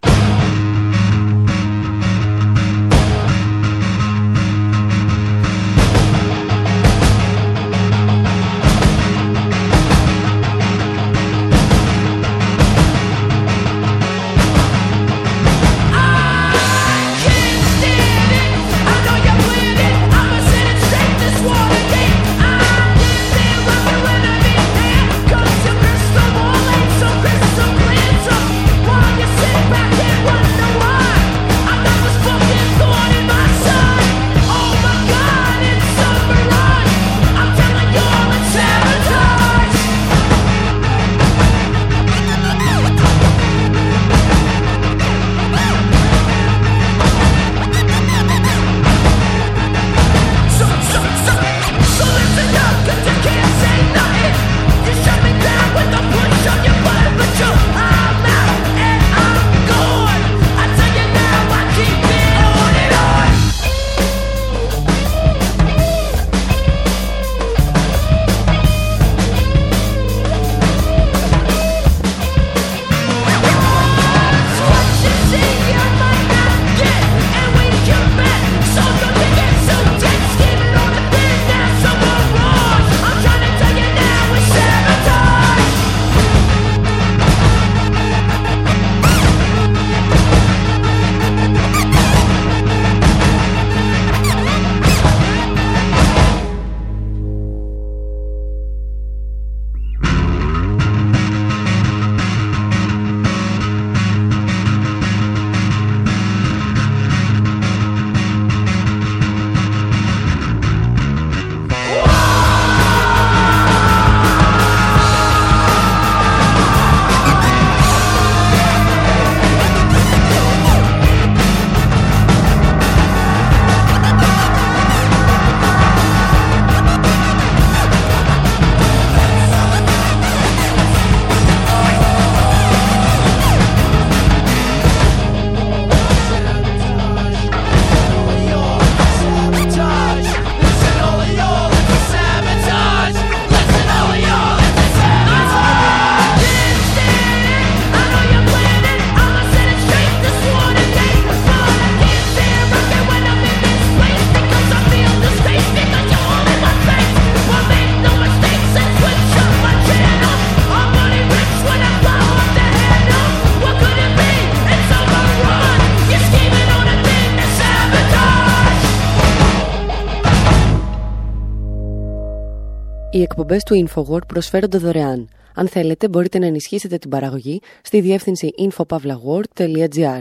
Οι 173.25 173.27
εκπομπές 173.27 173.63
του 173.63 173.87
InfoWord 173.87 174.27
προσφέρονται 174.27 174.77
δωρεάν. 174.77 175.29
Αν 175.53 175.67
θέλετε 175.67 176.09
μπορείτε 176.09 176.39
να 176.39 176.45
ενισχύσετε 176.45 176.97
την 176.97 177.09
παραγωγή 177.09 177.61
στη 177.81 178.01
διεύθυνση 178.01 178.49
infopavlagor.gr 178.59 180.19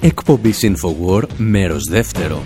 Εκπομπή 0.00 0.54
InfoWar, 0.60 1.22
μέρος 1.36 1.88
δεύτερο. 1.90 2.42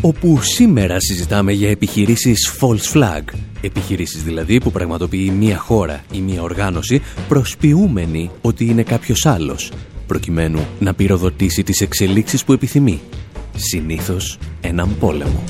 Όπου 0.00 0.42
σήμερα 0.42 1.00
συζητάμε 1.00 1.52
για 1.52 1.70
επιχειρήσεις 1.70 2.58
false 2.60 2.98
flag. 2.98 3.22
Επιχειρήσεις 3.60 4.22
δηλαδή 4.22 4.60
που 4.60 4.70
πραγματοποιεί 4.70 5.32
μία 5.38 5.58
χώρα 5.58 6.04
ή 6.12 6.20
μία 6.20 6.42
οργάνωση 6.42 7.02
προσποιούμενη 7.28 8.30
ότι 8.40 8.64
είναι 8.64 8.82
κάποιος 8.82 9.26
άλλος, 9.26 9.72
προκειμένου 10.10 10.66
να 10.78 10.94
πυροδοτήσει 10.94 11.62
τις 11.62 11.80
εξελίξεις 11.80 12.44
που 12.44 12.52
επιθυμεί. 12.52 13.00
Συνήθως 13.56 14.38
έναν 14.60 14.96
πόλεμο. 14.98 15.44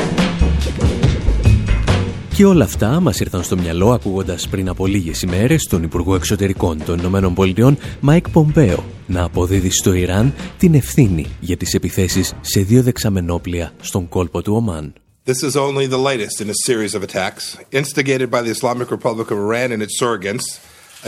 Και 2.34 2.44
όλα 2.46 2.64
αυτά 2.64 3.00
μας 3.00 3.20
ήρθαν 3.20 3.42
στο 3.42 3.56
μυαλό 3.56 3.92
ακούγοντας 3.92 4.48
πριν 4.48 4.68
από 4.68 4.86
λίγες 4.86 5.22
ημέρες 5.22 5.64
τον 5.64 5.82
Υπουργό 5.82 6.14
Εξωτερικών 6.14 6.84
των 6.84 6.98
Ηνωμένων 6.98 7.34
Πολιτειών 7.34 7.78
Μάικ 8.00 8.28
Πομπέο 8.28 8.84
να 9.06 9.24
αποδίδει 9.24 9.70
στο 9.70 9.92
Ιράν 9.92 10.34
την 10.58 10.74
ευθύνη 10.74 11.26
για 11.40 11.56
τις 11.56 11.74
επιθέσεις 11.74 12.32
σε 12.40 12.60
δύο 12.60 12.82
δεξαμενόπλια 12.82 13.72
στον 13.80 14.08
κόλπο 14.08 14.42
του 14.42 14.54
Ομάν. 14.54 14.92
This 15.26 15.42
is 15.48 15.56
only 15.56 15.86
the 15.86 16.02
latest 16.10 16.36
in 16.40 16.48
a 16.50 16.58
series 16.66 16.94
of 16.94 17.02
attacks 17.08 17.44
instigated 17.80 18.28
by 18.30 18.40
the 18.42 18.52
Islamic 18.56 18.88
Republic 18.90 19.26
of 19.30 19.38
Iran 19.46 19.68
and 19.72 19.82
its 19.86 19.94
surrogates 20.00 20.46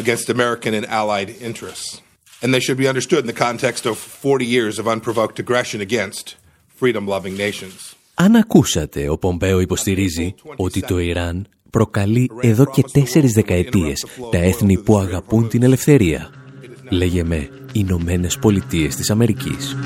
against 0.03 0.27
American 0.37 0.73
and 0.79 0.87
allied 1.01 1.31
interests. 1.49 2.02
And 2.42 2.52
they 2.55 2.61
should 2.61 2.81
be 2.85 2.88
understood 2.88 3.20
in 3.24 3.31
the 3.35 3.40
context 3.48 3.87
of 3.87 3.96
40 3.98 4.44
years 4.44 4.78
of 4.81 4.87
unprovoked 4.94 5.38
aggression 5.38 5.81
against 5.81 6.37
freedom-loving 6.81 7.37
nations. 7.37 7.94
Αν 8.14 8.37
ακούσατε, 8.37 9.09
ο 9.09 9.18
Πομπέο 9.18 9.61
υποστηρίζει 9.61 10.35
ότι 10.57 10.81
το 10.81 10.98
Ιράν 10.98 11.46
προκαλεί 11.70 12.31
εδώ 12.40 12.64
και 12.66 12.83
τέσσερις 12.92 13.33
δεκαετίες 13.33 14.07
τα 14.31 14.38
έθνη 14.38 14.78
που 14.78 14.98
αγαπούν 14.98 15.48
την 15.48 15.62
ελευθερία. 15.62 16.31
Λέγε 16.90 17.24
με 17.24 17.48
Ηνωμένες 17.72 18.38
Πολιτείες 18.38 18.96
της 18.96 19.11
Αμερικής. 19.11 19.76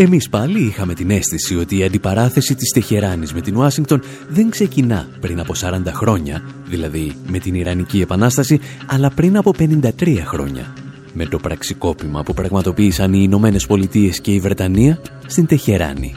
Εμείς 0.00 0.28
πάλι 0.28 0.60
είχαμε 0.60 0.94
την 0.94 1.10
αίσθηση 1.10 1.56
ότι 1.56 1.78
η 1.78 1.84
αντιπαράθεση 1.84 2.54
της 2.54 2.70
Τεχεράνης 2.70 3.32
με 3.32 3.40
την 3.40 3.56
Ουάσιγκτον 3.56 4.02
δεν 4.28 4.50
ξεκινά 4.50 5.08
πριν 5.20 5.40
από 5.40 5.54
40 5.60 5.82
χρόνια, 5.86 6.42
δηλαδή 6.68 7.12
με 7.26 7.38
την 7.38 7.54
Ιρανική 7.54 8.00
Επανάσταση, 8.00 8.60
αλλά 8.86 9.10
πριν 9.10 9.36
από 9.36 9.54
53 9.58 10.22
χρόνια, 10.24 10.74
με 11.12 11.26
το 11.26 11.38
πραξικόπημα 11.38 12.22
που 12.22 12.34
πραγματοποίησαν 12.34 13.12
οι 13.12 13.20
Ηνωμένες 13.22 13.66
Πολιτείες 13.66 14.20
και 14.20 14.30
η 14.30 14.40
Βρετανία 14.40 15.00
στην 15.26 15.46
Τεχεράνη. 15.46 16.14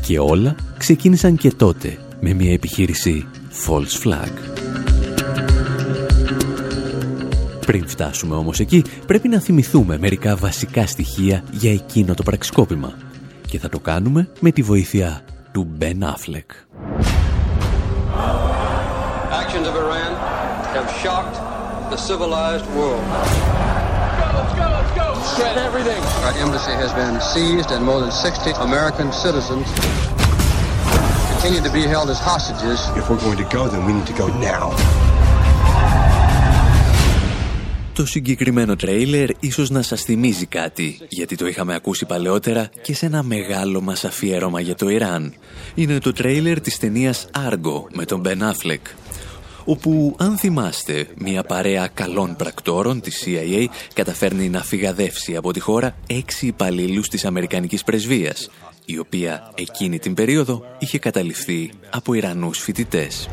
Και 0.00 0.18
όλα 0.18 0.54
ξεκίνησαν 0.78 1.36
και 1.36 1.50
τότε 1.50 1.98
με 2.20 2.32
μια 2.32 2.52
επιχείρηση 2.52 3.26
false 3.66 4.08
flag. 4.08 4.55
Πριν 7.66 7.88
φτάσουμε 7.88 8.34
όμως 8.34 8.60
εκεί, 8.60 8.84
πρέπει 9.06 9.28
να 9.28 9.40
θυμηθούμε 9.40 9.98
μερικά 9.98 10.36
βασικά 10.36 10.86
στοιχεία 10.86 11.42
για 11.50 11.72
εκείνο 11.72 12.14
το 12.14 12.22
πραξικόπημα. 12.22 12.92
Και 13.48 13.58
θα 13.58 13.68
το 13.68 13.78
κάνουμε 13.78 14.28
με 14.40 14.50
τη 14.50 14.62
βοήθεια 14.62 15.20
του 15.52 15.68
Ben 15.80 15.98
Affleck. 16.02 16.50
Actions 19.42 19.66
of 19.70 19.74
Iran 19.84 20.12
have 20.76 20.88
shocked 21.02 21.36
the 21.90 21.98
civilized 22.08 22.66
world. 22.78 23.04
everything. 25.68 26.02
Our 26.24 26.34
embassy 26.44 26.74
has 26.84 26.92
been 27.00 27.16
seized 27.32 27.70
and 27.74 27.82
more 27.90 28.00
than 28.00 28.12
60 28.12 28.50
American 28.68 29.08
citizens 29.12 29.66
continue 31.32 31.62
to 31.68 31.72
be 31.80 31.82
held 31.82 32.08
as 32.10 32.18
hostages. 32.18 32.78
If 33.00 33.04
we're 33.08 33.22
going 33.26 33.38
to 33.44 33.48
go, 33.56 33.68
then 33.68 33.84
we 33.86 33.92
need 33.92 34.06
to 34.06 34.12
go 34.24 34.26
now. 34.52 35.15
Το 37.96 38.06
συγκεκριμένο 38.06 38.76
τρέιλερ 38.76 39.28
ίσως 39.40 39.70
να 39.70 39.82
σας 39.82 40.02
θυμίζει 40.02 40.46
κάτι, 40.46 40.98
γιατί 41.08 41.36
το 41.36 41.46
είχαμε 41.46 41.74
ακούσει 41.74 42.06
παλαιότερα 42.06 42.68
και 42.82 42.94
σε 42.94 43.06
ένα 43.06 43.22
μεγάλο 43.22 43.80
μας 43.80 44.04
αφιέρωμα 44.04 44.60
για 44.60 44.74
το 44.74 44.88
Ιράν. 44.88 45.34
Είναι 45.74 45.98
το 45.98 46.12
τρέιλερ 46.12 46.60
της 46.60 46.78
ταινίας 46.78 47.28
Argo 47.34 47.82
με 47.92 48.04
τον 48.04 48.22
Ben 48.24 48.38
Affleck, 48.38 48.80
όπου 49.64 50.14
αν 50.18 50.36
θυμάστε 50.36 51.06
μια 51.18 51.42
παρέα 51.42 51.88
καλών 51.94 52.36
πρακτόρων 52.36 53.00
της 53.00 53.24
CIA 53.26 53.64
καταφέρνει 53.92 54.48
να 54.48 54.62
φυγαδεύσει 54.62 55.36
από 55.36 55.52
τη 55.52 55.60
χώρα 55.60 55.96
έξι 56.06 56.46
υπαλλήλους 56.46 57.08
της 57.08 57.24
Αμερικανικής 57.24 57.84
Πρεσβείας, 57.84 58.50
η 58.84 58.98
οποία 58.98 59.52
εκείνη 59.54 59.98
την 59.98 60.14
περίοδο 60.14 60.64
είχε 60.78 60.98
καταληφθεί 60.98 61.70
από 61.90 62.14
Ιρανούς 62.14 62.58
φοιτητές. 62.58 63.28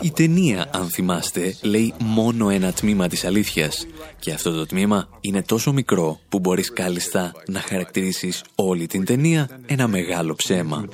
Η 0.00 0.10
ταινία, 0.10 0.66
αν 0.72 0.88
θυμάστε, 0.88 1.56
λέει 1.62 1.94
μόνο 1.98 2.50
ένα 2.50 2.72
τμήμα 2.72 3.08
της 3.08 3.24
αλήθειας. 3.24 3.86
Και 4.18 4.32
αυτό 4.32 4.50
το 4.52 4.66
τμήμα 4.66 5.08
είναι 5.20 5.42
τόσο 5.42 5.72
μικρό 5.72 6.20
που 6.28 6.38
μπορείς 6.38 6.72
κάλλιστα 6.72 7.32
να 7.48 7.60
χαρακτηρίσεις 7.60 8.44
όλη 8.54 8.86
την 8.86 9.04
ταινία 9.04 9.48
ένα 9.66 9.88
μεγάλο 9.88 10.34
ψέμα. 10.34 10.84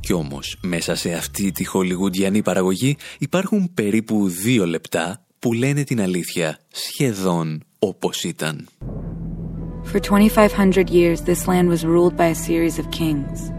Κι 0.00 0.12
όμως, 0.12 0.58
μέσα 0.62 0.94
σε 0.94 1.12
αυτή 1.12 1.52
τη 1.52 1.64
χολιγουντιανή 1.64 2.42
παραγωγή 2.42 2.96
υπάρχουν 3.18 3.70
περίπου 3.74 4.28
δύο 4.28 4.66
λεπτά 4.66 5.24
που 5.38 5.52
λένε 5.52 5.84
την 5.84 6.00
αλήθεια 6.00 6.58
σχεδόν 6.68 7.62
όπως 7.78 8.22
ήταν. 8.22 8.68
For 9.84 10.00
2,500 10.00 10.88
years, 10.88 11.22
this 11.22 11.46
land 11.46 11.68
was 11.68 11.84
ruled 11.84 12.16
by 12.16 12.26
a 12.26 12.34
series 12.34 12.78
of 12.78 12.90
kings, 12.92 13.52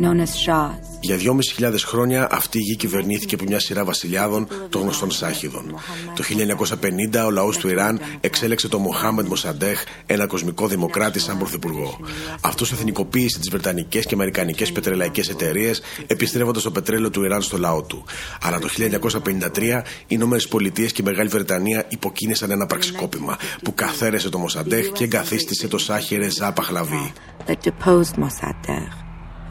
known 0.00 0.20
as 0.20 0.32
Shahs. 0.46 0.90
Για 1.00 1.16
2.500 1.60 1.74
χρόνια 1.84 2.28
αυτή 2.30 2.58
η 2.58 2.60
γη 2.60 2.76
κυβερνήθηκε 2.76 3.34
από 3.34 3.44
μια 3.44 3.60
σειρά 3.60 3.84
βασιλιάδων 3.84 4.48
των 4.68 4.82
γνωστών 4.82 5.10
Σάχιδων. 5.10 5.74
Το 6.14 6.24
1950 7.12 7.24
ο 7.26 7.30
λαός 7.30 7.56
του 7.56 7.68
Ιράν 7.68 8.00
εξέλεξε 8.20 8.68
τον 8.68 8.80
Μοχάμεντ 8.80 9.26
Μοσαντέχ, 9.26 9.82
ένα 10.06 10.26
κοσμικό 10.26 10.66
δημοκράτη, 10.66 11.18
σαν 11.18 11.38
πρωθυπουργό. 11.38 11.98
Αυτός 12.40 12.72
εθνικοποίησε 12.72 13.38
τις 13.38 13.50
Βρετανικές 13.50 14.06
και 14.06 14.14
Αμερικανικές 14.14 14.72
πετρελαϊκές 14.72 15.28
εταιρείες, 15.28 15.80
επιστρέφοντας 16.06 16.62
το 16.62 16.70
πετρέλαιο 16.70 17.10
του 17.10 17.24
Ιράν 17.24 17.42
στο 17.42 17.58
λαό 17.58 17.82
του. 17.82 18.04
Αλλά 18.42 18.58
το 18.58 18.68
1953 18.68 19.82
οι 20.00 20.06
Ηνωμένες 20.06 20.48
Πολιτείες 20.48 20.92
και 20.92 21.02
η 21.02 21.04
Μεγάλη 21.04 21.28
Βρετανία 21.28 21.84
υποκίνησαν 21.88 22.50
ένα 22.50 22.66
πραξικόπημα 22.66 23.36
που 23.62 23.74
καθαίρεσε 23.74 24.28
τον 24.28 24.40
Μοσαντέχ 24.40 24.92
και 24.92 25.04
εγκαθίστησε 25.04 25.68
το 25.68 25.78
Σάχη 25.78 26.16
Ρεζά 26.16 26.52
Παχλαβή 26.52 27.12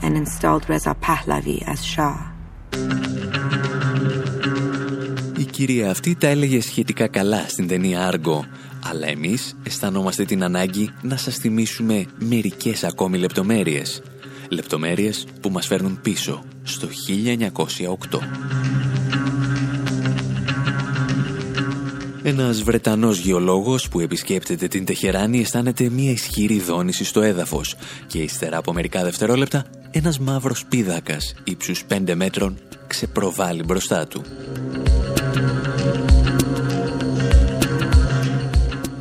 and 0.03 0.13
installed 0.23 0.63
Reza 0.69 0.93
Pahlavi 1.05 1.57
as 1.73 1.85
Shah. 1.85 2.29
Η 5.37 5.43
κυρία 5.43 5.89
αυτή 5.89 6.15
τα 6.15 6.27
έλεγε 6.27 6.61
σχετικά 6.61 7.07
καλά 7.07 7.45
στην 7.47 7.67
ταινία 7.67 8.07
Άργο, 8.07 8.45
αλλά 8.89 9.07
εμείς 9.07 9.55
αισθανόμαστε 9.63 10.25
την 10.25 10.43
ανάγκη 10.43 10.89
να 11.01 11.17
σας 11.17 11.35
θυμίσουμε 11.35 12.05
μερικές 12.19 12.83
ακόμη 12.83 13.17
λεπτομέρειες. 13.17 14.01
Λεπτομέρειες 14.49 15.25
που 15.41 15.49
μας 15.49 15.67
φέρνουν 15.67 15.99
πίσω 16.01 16.43
στο 16.63 16.87
1908. 16.87 18.19
Ένας 22.23 22.61
Βρετανός 22.63 23.19
γεωλόγος 23.19 23.89
που 23.89 23.99
επισκέπτεται 23.99 24.67
την 24.67 24.85
Τεχεράνη 24.85 25.39
αισθάνεται 25.39 25.89
μια 25.89 26.11
ισχυρή 26.11 26.59
δόνηση 26.59 27.03
στο 27.03 27.21
έδαφος 27.21 27.75
και 28.07 28.17
ύστερα 28.17 28.57
από 28.57 28.73
μερικά 28.73 29.03
δευτερόλεπτα 29.03 29.65
ένας 29.91 30.19
μαύρος 30.19 30.65
πίδακας 30.65 31.33
ύψους 31.43 31.85
5 31.89 32.15
μέτρων 32.15 32.57
ξεπροβάλλει 32.87 33.63
μπροστά 33.63 34.07
του. 34.07 34.23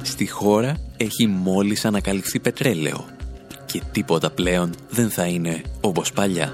Στη 0.02 0.26
χώρα 0.26 0.76
έχει 0.96 1.26
μόλις 1.26 1.84
ανακαλυφθεί 1.84 2.40
πετρέλαιο 2.40 3.04
και 3.66 3.82
τίποτα 3.92 4.30
πλέον 4.30 4.74
δεν 4.90 5.10
θα 5.10 5.26
είναι 5.26 5.62
όπως 5.80 6.12
παλιά. 6.12 6.52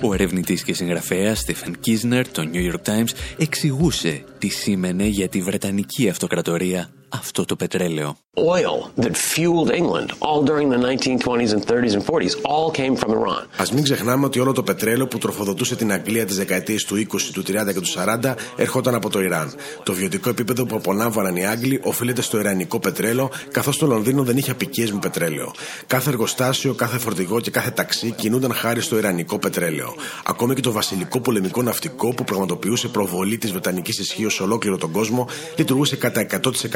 Ο 0.00 0.14
ερευνητής 0.14 0.62
και 0.62 0.74
συγγραφέας 0.74 1.38
Στίφεν 1.38 1.76
Κίνζερ, 1.80 2.28
των 2.28 2.48
New 2.52 2.72
York 2.72 2.92
Times, 2.92 3.10
εξηγούσε 3.38 4.24
τι 4.38 4.48
σήμαινε 4.48 5.06
για 5.06 5.28
τη 5.28 5.42
Βρετανική 5.42 6.08
Αυτοκρατορία 6.08 6.90
αυτό 7.08 7.44
το 7.44 7.56
πετρέλαιο. 7.56 8.16
Oil 8.38 9.02
that 9.04 9.16
fueled 9.16 9.70
England 9.80 10.08
all 10.20 10.42
during 10.50 10.68
the 10.68 10.80
1920s 10.88 11.52
and 11.54 11.62
30s 11.70 11.94
and 11.96 12.04
40s 12.10 12.34
all 12.42 12.70
came 12.70 12.94
from 12.96 13.10
Iran. 13.10 13.46
Ας 13.56 13.72
μην 13.72 13.82
ξεχνάμε 13.82 14.26
ότι 14.26 14.40
όλο 14.40 14.52
το 14.52 14.62
πετρέλαιο 14.62 15.06
που 15.06 15.18
τροφοδοτούσε 15.18 15.76
την 15.76 15.92
Αγγλία 15.92 16.26
τις 16.26 16.36
δεκαετίες 16.36 16.84
του 16.84 16.96
20, 16.96 17.04
του 17.32 17.42
30 17.42 17.72
και 17.72 17.80
του 17.80 17.88
40 18.22 18.34
ερχόταν 18.56 18.94
από 18.94 19.10
το 19.10 19.20
Ιράν. 19.20 19.54
Το 19.82 19.92
βιωτικό 19.92 20.28
επίπεδο 20.28 20.66
που 20.66 20.76
απολάμβαναν 20.76 21.36
οι 21.36 21.46
Άγγλοι 21.46 21.80
οφείλεται 21.84 22.22
στο 22.22 22.38
Ιρανικό 22.38 22.78
πετρέλαιο, 22.78 23.30
καθώς 23.50 23.78
το 23.78 23.86
Λονδίνο 23.86 24.22
δεν 24.22 24.36
είχε 24.36 24.50
απικίες 24.50 24.92
με 24.92 24.98
πετρέλαιο. 24.98 25.52
Κάθε 25.86 26.10
εργοστάσιο, 26.10 26.74
κάθε 26.74 26.98
φορτηγό 26.98 27.40
και 27.40 27.50
κάθε 27.50 27.70
ταξί 27.70 28.10
κινούνταν 28.10 28.52
χάρη 28.52 28.80
στο 28.80 28.98
Ιρανικό 28.98 29.38
πετρέλαιο. 29.38 29.94
Ακόμη 30.24 30.54
και 30.54 30.60
το 30.60 30.72
βασιλικό 30.72 31.20
πολεμικό 31.20 31.62
ναυτικό 31.62 32.14
που 32.14 32.24
πραγματοποιούσε 32.24 32.88
προβολή 32.88 33.38
της 33.38 33.50
Βρετανικής 33.50 33.98
ισχύως 33.98 34.34
σε 34.34 34.42
ολόκληρο 34.42 34.76
τον 34.76 34.92
κόσμο 34.92 35.28
λειτουργούσε 35.56 35.96
κατά 35.96 36.26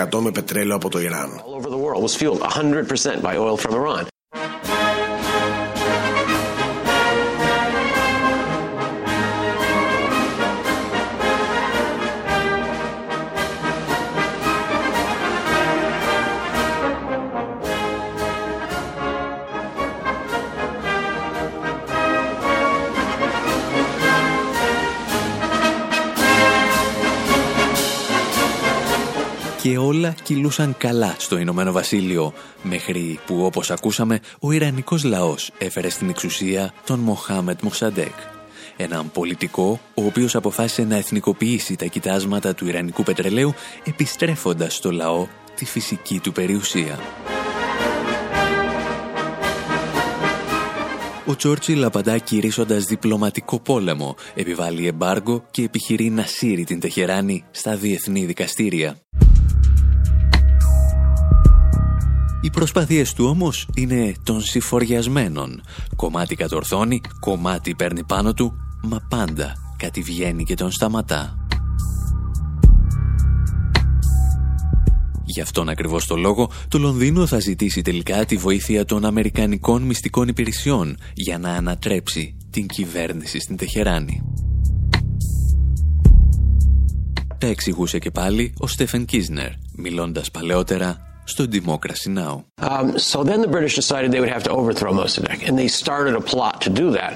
100% 0.08 0.19
με 0.21 0.31
πετρέλαιο 0.31 0.75
από 0.75 0.89
το 0.89 0.99
Ιράν. 0.99 1.29
και 4.01 4.08
Κυλούσαν 30.34 30.74
καλά 30.78 31.14
στο 31.18 31.38
Ηνωμένο 31.38 31.72
Βασίλειο, 31.72 32.32
μέχρι 32.62 33.18
που 33.26 33.44
όπως 33.44 33.70
ακούσαμε 33.70 34.20
ο 34.40 34.52
Ιρανικός 34.52 35.04
λαός 35.04 35.50
έφερε 35.58 35.88
στην 35.88 36.08
εξουσία 36.08 36.72
τον 36.86 36.98
Μοχάμετ 36.98 37.62
Μοσαντέκ. 37.62 38.14
Έναν 38.76 39.10
πολιτικό, 39.12 39.80
ο 39.94 40.04
οποίος 40.04 40.34
αποφάσισε 40.34 40.84
να 40.84 40.96
εθνικοποιήσει 40.96 41.76
τα 41.76 41.84
κοιτάσματα 41.84 42.54
του 42.54 42.66
Ιρανικού 42.66 43.02
πετρελαίου, 43.02 43.54
επιστρέφοντας 43.84 44.74
στο 44.74 44.92
λαό 44.92 45.26
τη 45.54 45.64
φυσική 45.64 46.20
του 46.20 46.32
περιουσία. 46.32 46.98
Ο 51.26 51.36
Τσόρτσιλ 51.36 51.84
απαντά 51.84 52.18
κηρύσσοντας 52.18 52.84
διπλωματικό 52.84 53.58
πόλεμο, 53.58 54.16
επιβάλλει 54.34 54.86
εμπάργο 54.86 55.44
και 55.50 55.62
επιχειρεί 55.62 56.10
να 56.10 56.22
σύρει 56.22 56.64
την 56.64 56.80
Τεχεράνη 56.80 57.44
στα 57.50 57.76
διεθνή 57.76 58.24
δικαστήρια. 58.24 58.96
Οι 62.42 62.50
προσπάθειες 62.50 63.12
του 63.12 63.24
όμως 63.24 63.68
είναι 63.74 64.14
των 64.22 64.40
συφοριασμένων. 64.40 65.62
Κομμάτι 65.96 66.34
κατορθώνει, 66.34 67.00
κομμάτι 67.20 67.74
παίρνει 67.74 68.04
πάνω 68.04 68.34
του, 68.34 68.52
μα 68.82 69.06
πάντα 69.08 69.52
κάτι 69.76 70.02
βγαίνει 70.02 70.44
και 70.44 70.54
τον 70.54 70.70
σταματά. 70.70 71.34
Γι' 75.24 75.40
αυτόν 75.40 75.68
ακριβώς 75.68 76.06
το 76.06 76.16
λόγο, 76.16 76.50
το 76.68 76.78
Λονδίνο 76.78 77.26
θα 77.26 77.38
ζητήσει 77.38 77.82
τελικά 77.82 78.24
τη 78.24 78.36
βοήθεια 78.36 78.84
των 78.84 79.04
Αμερικανικών 79.04 79.82
μυστικών 79.82 80.28
υπηρεσιών 80.28 80.96
για 81.14 81.38
να 81.38 81.50
ανατρέψει 81.50 82.36
την 82.50 82.66
κυβέρνηση 82.66 83.40
στην 83.40 83.56
Τεχεράνη. 83.56 84.22
Τα 87.38 87.46
εξηγούσε 87.46 87.98
και 87.98 88.10
πάλι 88.10 88.52
ο 88.58 88.66
Στέφεν 88.66 89.04
Κίσνερ, 89.04 89.50
μιλώντας 89.76 90.30
παλαιότερα 90.30 91.09
στο 91.30 91.44
Democracy 91.58 92.10
Now! 92.22 92.44
Um, 92.70 92.98
so 92.98 93.18
then 93.28 93.40
the 93.46 93.52
British 93.56 93.74
decided 93.82 94.06
they 94.12 94.22
would 94.24 94.34
have 94.38 94.46
to 94.48 94.54
overthrow 94.60 94.92
Mossadegh, 95.00 95.40
and 95.46 95.54
they 95.60 95.68
started 95.82 96.14
a 96.22 96.24
plot 96.32 96.54
to 96.64 96.70
do 96.82 96.86
that. 96.98 97.12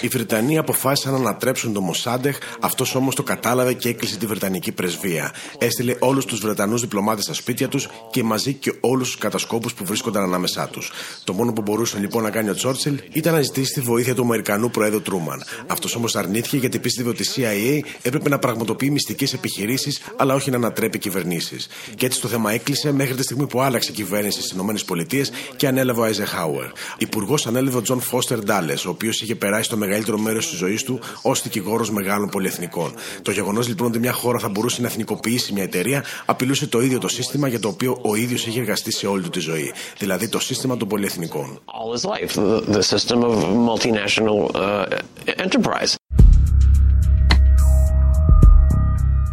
Οι 0.00 0.08
Βρετανοί 0.08 0.58
αποφάσισαν 0.58 1.12
να 1.12 1.18
ανατρέψουν 1.18 1.72
τον 1.72 1.82
Μοσάντεχ, 1.82 2.38
αυτός 2.60 2.94
όμως 2.94 3.14
το 3.14 3.22
κατάλαβε 3.22 3.72
και 3.72 3.88
έκλεισε 3.88 4.16
τη 4.16 4.26
Βρετανική 4.26 4.72
πρεσβεία. 4.72 5.32
Έστειλε 5.58 5.96
όλους 5.98 6.24
τους 6.24 6.40
Βρετανούς 6.40 6.80
διπλωμάτες 6.80 7.24
στα 7.24 7.34
σπίτια 7.34 7.68
τους 7.68 7.88
και 8.10 8.22
μαζί 8.22 8.52
και 8.52 8.72
όλους 8.80 9.06
τους 9.06 9.18
κατασκόπους 9.18 9.74
που 9.74 9.84
βρίσκονταν 9.84 10.22
ανάμεσά 10.22 10.68
τους. 10.68 10.92
Το 11.24 11.32
μόνο 11.32 11.52
που 11.52 11.62
μπορούσε 11.62 11.98
λοιπόν 11.98 12.22
να 12.22 12.30
κάνει 12.30 12.48
ο 12.48 12.54
Τσόρτσιλ 12.54 13.00
ήταν 13.12 13.34
να 13.34 13.40
ζητήσει 13.40 13.72
τη 13.72 13.80
βοήθεια 13.80 14.14
του 14.14 14.22
Αμερικανού 14.22 14.70
Προέδρου 14.70 15.02
Τρούμαν. 15.02 15.42
Αυτός 15.66 15.94
όμως 15.96 16.16
αρνήθηκε 16.16 16.56
γιατί 16.56 16.78
πίστευε 16.78 17.08
ότι 17.08 17.22
η 17.22 17.26
CIA 17.36 17.88
έπρεπε 18.02 18.28
να 18.28 18.38
πραγματοποιεί 18.38 18.88
μυστικές 18.92 19.32
επιχειρήσεις, 19.32 20.00
αλλά 20.16 20.34
όχι 20.34 20.50
να 20.50 20.56
ανατρέπει 20.56 20.98
κυβερνήσεις. 20.98 21.68
Και 21.94 22.06
έτσι 22.06 22.20
το 22.20 22.28
θέμα 22.28 22.52
έκλεισε 22.52 22.75
μέχρι 22.92 23.14
τη 23.14 23.22
στιγμή 23.22 23.46
που 23.46 23.60
άλλαξε 23.60 23.90
η 23.90 23.94
κυβέρνηση 23.94 24.42
στις 24.42 24.50
ΗΠΑ 24.50 25.36
και 25.56 25.66
ανέλαβε 25.66 26.00
ο 26.00 26.04
Αϊζενχάουερ. 26.04 26.66
Υπουργός 26.98 27.46
ανέλαβε 27.46 27.76
ο 27.76 27.82
Τζον 27.82 28.00
Φώστερ 28.00 28.38
Ντάλες, 28.38 28.72
ο 28.72 28.88
οποίος 28.88 29.20
είχε 29.20 29.34
περάσει 29.34 29.68
το 29.68 29.76
μεγαλύτερο 29.76 30.18
μέρος 30.18 30.48
της 30.48 30.58
ζωής 30.58 30.82
του 30.82 31.00
ως 31.22 31.42
δικηγόρος 31.42 31.90
μεγάλων 31.90 32.28
πολυεθνικών. 32.28 32.94
Το 33.22 33.30
γεγονός 33.30 33.68
λοιπόν 33.68 33.86
ότι 33.86 33.98
μια 33.98 34.12
χώρα 34.12 34.38
θα 34.38 34.48
μπορούσε 34.48 34.80
να 34.80 34.86
εθνικοποιήσει 34.86 35.52
μια 35.52 35.62
εταιρεία 35.62 36.04
απειλούσε 36.24 36.66
το 36.66 36.80
ίδιο 36.80 36.98
το 36.98 37.08
σύστημα 37.08 37.48
για 37.48 37.60
το 37.60 37.68
οποίο 37.68 37.98
ο 38.02 38.14
ίδιος 38.14 38.46
είχε 38.46 38.60
εργαστεί 38.60 38.92
σε 38.92 39.06
όλη 39.06 39.22
του 39.22 39.30
τη 39.30 39.40
ζωή. 39.40 39.72
Δηλαδή 39.98 40.28
το 40.28 40.40
σύστημα 40.40 40.76
των 40.76 40.88
πολυεθνικών. 40.88 41.60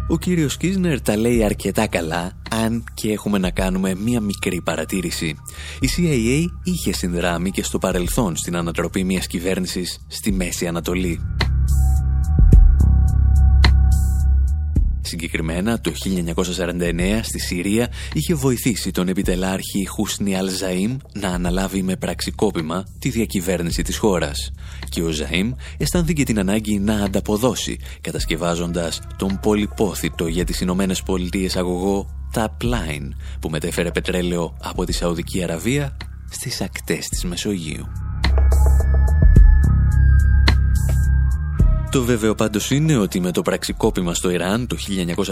Ο 0.08 0.18
κύριος 0.18 0.56
Κίσνερ 0.56 1.00
τα 1.00 1.16
λέει 1.16 1.44
αρκετά 1.44 1.86
καλά, 1.86 2.32
αν 2.50 2.84
και 2.94 3.12
έχουμε 3.12 3.38
να 3.38 3.50
κάνουμε 3.50 3.94
μία 3.94 4.20
μικρή 4.20 4.60
παρατήρηση. 4.62 5.36
Η 5.80 5.88
CIA 5.96 6.44
είχε 6.62 6.92
συνδράμει 6.92 7.50
και 7.50 7.62
στο 7.62 7.78
παρελθόν 7.78 8.36
στην 8.36 8.56
ανατροπή 8.56 9.04
μιας 9.04 9.26
κυβέρνησης 9.26 10.00
στη 10.08 10.32
Μέση 10.32 10.66
Ανατολή. 10.66 11.20
Συγκεκριμένα, 15.06 15.80
το 15.80 15.92
1949 15.94 17.20
στη 17.22 17.38
Συρία 17.38 17.88
είχε 18.12 18.34
βοηθήσει 18.34 18.90
τον 18.90 19.08
επιτελάρχη 19.08 19.86
Χούσνι 19.86 20.36
Αλ 20.36 20.48
Ζαΐμ 20.48 20.96
να 21.12 21.28
αναλάβει 21.28 21.82
με 21.82 21.96
πραξικόπημα 21.96 22.84
τη 22.98 23.08
διακυβέρνηση 23.08 23.82
της 23.82 23.96
χώρας. 23.96 24.52
Και 24.88 25.02
ο 25.02 25.08
Ζαΐμ 25.08 25.52
αισθάνθηκε 25.78 26.24
την 26.24 26.38
ανάγκη 26.38 26.78
να 26.78 26.94
ανταποδώσει, 26.94 27.78
κατασκευάζοντας 28.00 29.00
τον 29.16 29.38
πολυπόθητο 29.42 30.26
για 30.26 30.44
τις 30.44 30.60
Ηνωμένες 30.60 31.02
Πολιτείες 31.02 31.56
αγωγό 31.56 32.06
Tap 32.34 32.46
Line, 32.62 33.08
που 33.40 33.48
μετέφερε 33.48 33.90
πετρέλαιο 33.90 34.56
από 34.62 34.84
τη 34.84 34.92
Σαουδική 34.92 35.42
Αραβία 35.42 35.96
στις 36.30 36.60
ακτές 36.60 37.08
της 37.08 37.24
Μεσογείου. 37.24 38.03
Το 41.94 42.02
βέβαιο 42.02 42.34
πάντως 42.34 42.70
είναι 42.70 42.96
ότι 42.96 43.20
με 43.20 43.30
το 43.30 43.42
πραξικόπημα 43.42 44.14
στο 44.14 44.30
Ιράν 44.30 44.66
το 44.66 44.76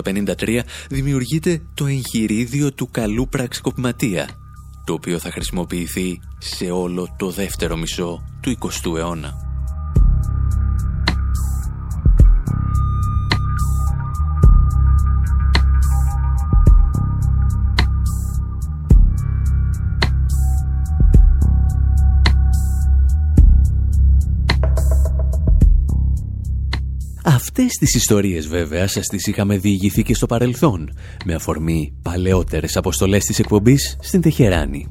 1953 0.05 0.61
δημιουργείται 0.88 1.62
το 1.75 1.87
εγχειρίδιο 1.87 2.72
του 2.72 2.88
καλού 2.90 3.29
πραξικοπηματία, 3.29 4.29
το 4.85 4.92
οποίο 4.92 5.18
θα 5.18 5.31
χρησιμοποιηθεί 5.31 6.20
σε 6.38 6.70
όλο 6.70 7.14
το 7.18 7.31
δεύτερο 7.31 7.77
μισό 7.77 8.22
του 8.40 8.59
20ου 8.61 8.96
αιώνα. 8.96 9.51
Αυτές 27.24 27.72
τις 27.72 27.94
ιστορίες 27.94 28.48
βέβαια 28.48 28.87
σας 28.87 29.06
τις 29.06 29.26
είχαμε 29.26 29.56
διηγηθεί 29.56 30.02
και 30.02 30.14
στο 30.14 30.26
παρελθόν, 30.26 30.90
με 31.24 31.35
αφορμή 31.35 31.94
παλαιότερες 32.02 32.76
αποστολές 32.76 33.24
της 33.24 33.38
εκπομπής 33.38 33.96
στην 34.00 34.20
Τεχεράνη. 34.20 34.88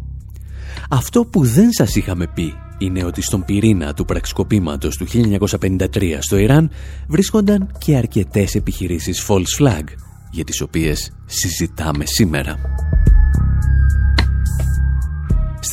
Αυτό 0.89 1.26
που 1.26 1.46
δεν 1.46 1.72
σας 1.72 1.96
είχαμε 1.96 2.28
πει 2.28 2.54
είναι 2.78 3.04
ότι 3.04 3.22
στον 3.22 3.46
πυρήνα 3.46 3.94
του 3.94 4.06
πραξικοπήματος 4.06 4.98
του 4.98 5.08
1953 5.08 6.17
στο 6.20 6.38
Ιράν 6.38 6.72
βρίσκονταν 7.08 7.72
και 7.78 7.96
αρκετές 7.96 8.56
επιχειρήσεις 8.56 9.26
false 9.28 9.63
flag, 9.63 9.84
για 10.32 10.44
τις 10.44 10.62
οποίες 10.62 11.12
συζητάμε 11.26 12.06
σήμερα. 12.06 12.60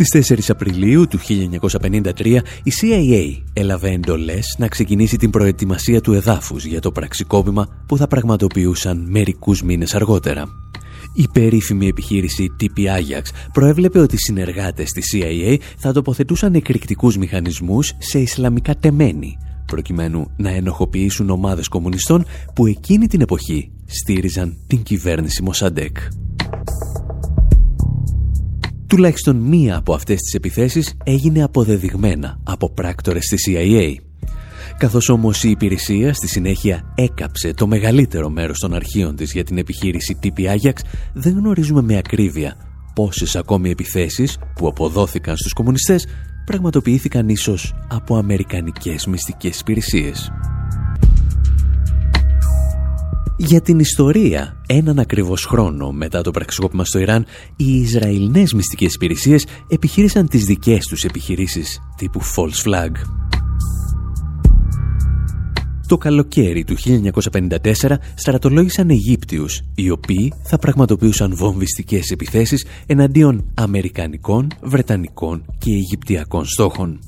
Στις 0.00 0.30
4 0.30 0.38
Απριλίου 0.48 1.06
του 1.06 1.18
1953 1.18 2.38
η 2.62 2.72
CIA 2.80 3.42
έλαβε 3.52 3.90
εντολές 3.90 4.54
να 4.58 4.68
ξεκινήσει 4.68 5.16
την 5.16 5.30
προετοιμασία 5.30 6.00
του 6.00 6.12
εδάφους 6.12 6.64
για 6.64 6.80
το 6.80 6.92
πραξικόπημα 6.92 7.68
που 7.86 7.96
θα 7.96 8.06
πραγματοποιούσαν 8.06 9.06
μερικούς 9.10 9.62
μήνες 9.62 9.94
αργότερα. 9.94 10.46
Η 11.14 11.28
περίφημη 11.32 11.86
επιχείρηση 11.86 12.46
TP 12.60 12.78
Ajax 12.78 13.22
προέβλεπε 13.52 13.98
ότι 13.98 14.14
οι 14.14 14.18
συνεργάτες 14.18 14.90
της 14.90 15.14
CIA 15.14 15.56
θα 15.76 15.92
τοποθετούσαν 15.92 16.54
εκρηκτικούς 16.54 17.16
μηχανισμούς 17.16 17.92
σε 17.98 18.18
Ισλαμικά 18.18 18.74
τεμένη, 18.74 19.36
προκειμένου 19.66 20.30
να 20.36 20.50
ενοχοποιήσουν 20.50 21.30
ομάδες 21.30 21.68
κομμουνιστών 21.68 22.24
που 22.54 22.66
εκείνη 22.66 23.06
την 23.06 23.20
εποχή 23.20 23.70
στήριζαν 23.86 24.56
την 24.66 24.82
κυβέρνηση 24.82 25.42
Μοσαντέκ. 25.42 25.96
Τουλάχιστον 28.88 29.36
μία 29.36 29.76
από 29.76 29.94
αυτές 29.94 30.20
τις 30.20 30.34
επιθέσεις 30.34 30.94
έγινε 31.04 31.42
αποδεδειγμένα 31.42 32.40
από 32.44 32.70
πράκτορες 32.70 33.26
της 33.26 33.48
CIA. 33.48 33.94
Καθώς 34.78 35.08
όμως 35.08 35.44
η 35.44 35.50
υπηρεσία 35.50 36.14
στη 36.14 36.28
συνέχεια 36.28 36.92
έκαψε 36.94 37.54
το 37.54 37.66
μεγαλύτερο 37.66 38.28
μέρος 38.28 38.58
των 38.58 38.74
αρχείων 38.74 39.16
της 39.16 39.32
για 39.32 39.44
την 39.44 39.58
επιχείρηση 39.58 40.18
TP 40.22 40.40
Ajax, 40.40 40.72
δεν 41.12 41.32
γνωρίζουμε 41.38 41.82
με 41.82 41.96
ακρίβεια 41.96 42.56
πόσες 42.94 43.36
ακόμη 43.36 43.70
επιθέσεις 43.70 44.38
που 44.54 44.68
αποδόθηκαν 44.68 45.36
στους 45.36 45.52
κομμουνιστές 45.52 46.06
πραγματοποιήθηκαν 46.44 47.28
ίσως 47.28 47.74
από 47.88 48.16
αμερικανικές 48.16 49.06
μυστικές 49.06 49.60
υπηρεσίες. 49.60 50.30
Για 53.40 53.60
την 53.60 53.78
ιστορία, 53.78 54.62
έναν 54.66 54.98
ακριβώς 54.98 55.44
χρόνο 55.44 55.92
μετά 55.92 56.22
το 56.22 56.30
πραξικόπημα 56.30 56.84
στο 56.84 56.98
Ιράν, 56.98 57.26
οι 57.56 57.80
Ισραηλινές 57.80 58.52
μυστικές 58.52 58.94
υπηρεσίες 58.94 59.46
επιχείρησαν 59.68 60.28
τις 60.28 60.44
δικές 60.44 60.86
τους 60.86 61.04
επιχειρήσεις 61.04 61.80
τύπου 61.96 62.20
false 62.22 62.68
flag. 62.68 62.90
Το 65.86 65.98
καλοκαίρι 65.98 66.64
του 66.64 66.76
1954 66.76 67.98
στρατολόγησαν 68.14 68.90
Αιγύπτιους, 68.90 69.62
οι 69.74 69.90
οποίοι 69.90 70.32
θα 70.42 70.58
πραγματοποιούσαν 70.58 71.36
βομβιστικές 71.36 72.10
επιθέσεις 72.10 72.66
εναντίον 72.86 73.50
Αμερικανικών, 73.54 74.48
Βρετανικών 74.62 75.44
και 75.58 75.70
Αιγυπτιακών 75.70 76.44
στόχων. 76.44 77.00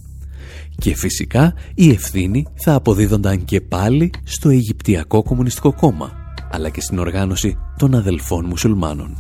Και 0.76 0.94
φυσικά 0.94 1.54
η 1.74 1.90
ευθύνη 1.90 2.46
θα 2.54 2.74
αποδίδονταν 2.74 3.44
και 3.44 3.60
πάλι 3.60 4.10
στο 4.24 4.48
Αιγυπτιακό 4.48 5.22
Κομμουνιστικό 5.22 5.72
Κόμμα, 5.72 6.19
αλλά 6.50 6.68
και 6.68 6.80
στην 6.80 6.98
οργάνωση 6.98 7.58
των 7.78 7.94
αδελφών 7.94 8.44
μουσουλμάνων. 8.44 9.16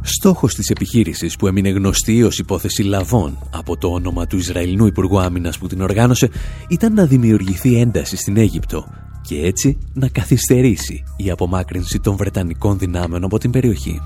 Στόχος 0.00 0.54
της 0.54 0.70
επιχείρησης 0.70 1.36
που 1.36 1.46
έμεινε 1.46 1.68
γνωστή 1.68 2.22
ως 2.22 2.38
υπόθεση 2.38 2.82
Λαβών 2.82 3.38
από 3.50 3.76
το 3.76 3.88
όνομα 3.88 4.26
του 4.26 4.36
Ισραηλινού 4.36 4.86
Υπουργού 4.86 5.20
Άμυνας 5.20 5.58
που 5.58 5.66
την 5.66 5.80
οργάνωσε 5.80 6.30
ήταν 6.68 6.94
να 6.94 7.06
δημιουργηθεί 7.06 7.80
ένταση 7.80 8.16
στην 8.16 8.36
Αίγυπτο 8.36 8.86
και 9.22 9.40
έτσι 9.46 9.78
να 9.92 10.08
καθυστερήσει 10.08 11.04
η 11.16 11.30
απομάκρυνση 11.30 12.00
των 12.00 12.16
Βρετανικών 12.16 12.78
δυνάμεων 12.78 13.24
από 13.24 13.38
την 13.38 13.50
περιοχή. 13.50 14.00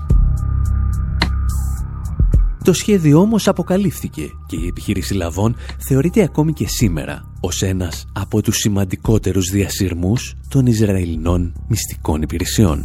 Το 2.63 2.73
σχέδιο 2.73 3.19
όμως 3.19 3.47
αποκαλύφθηκε 3.47 4.29
και 4.47 4.55
η 4.55 4.67
επιχείρηση 4.67 5.13
Λαβών 5.13 5.55
θεωρείται 5.87 6.23
ακόμη 6.23 6.53
και 6.53 6.67
σήμερα 6.67 7.32
ως 7.45 7.61
ένας 7.61 8.05
από 8.13 8.41
τους 8.41 8.57
σημαντικότερους 8.57 9.49
διασυρμούς 9.49 10.35
των 10.49 10.65
Ισραηλινών 10.65 11.53
μυστικών 11.67 12.21
υπηρεσιών. 12.21 12.83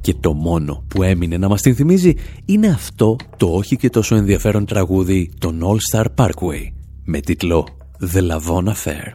Και 0.00 0.14
το 0.20 0.32
μόνο 0.32 0.84
που 0.88 1.02
έμεινε 1.02 1.36
να 1.36 1.48
μας 1.48 1.60
την 1.60 1.74
θυμίζει 1.74 2.14
είναι 2.44 2.68
αυτό 2.68 3.16
το 3.36 3.46
όχι 3.46 3.76
και 3.76 3.90
τόσο 3.90 4.14
ενδιαφέρον 4.14 4.66
τραγούδι 4.66 5.30
των 5.38 5.60
All 5.64 5.78
Star 5.92 6.04
Parkway 6.14 6.72
με 7.04 7.20
τίτλο 7.20 7.68
The 8.14 8.30
Lavon 8.30 8.66
Affair. 8.74 9.06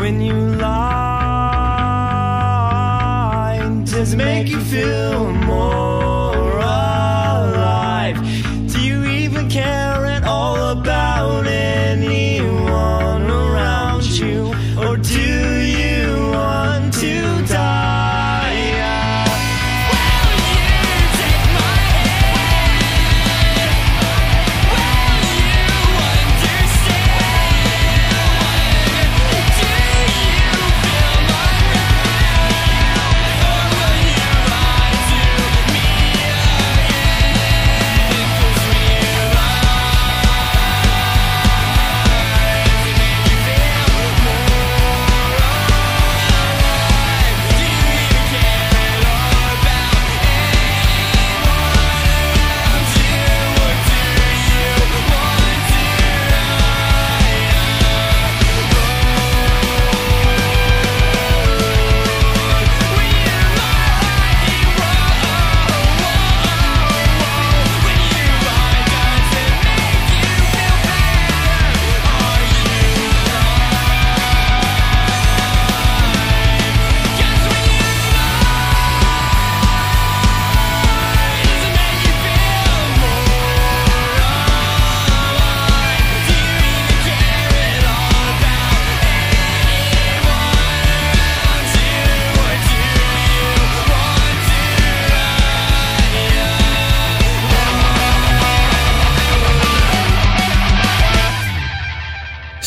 When 0.00 0.16
you 0.28 0.38
lie, 0.64 1.16
does 3.90 4.10
it 4.14 4.18
make 4.28 4.48
you 4.54 4.60
feel 4.72 5.18
more; 5.50 6.15
voltar. 10.76 11.05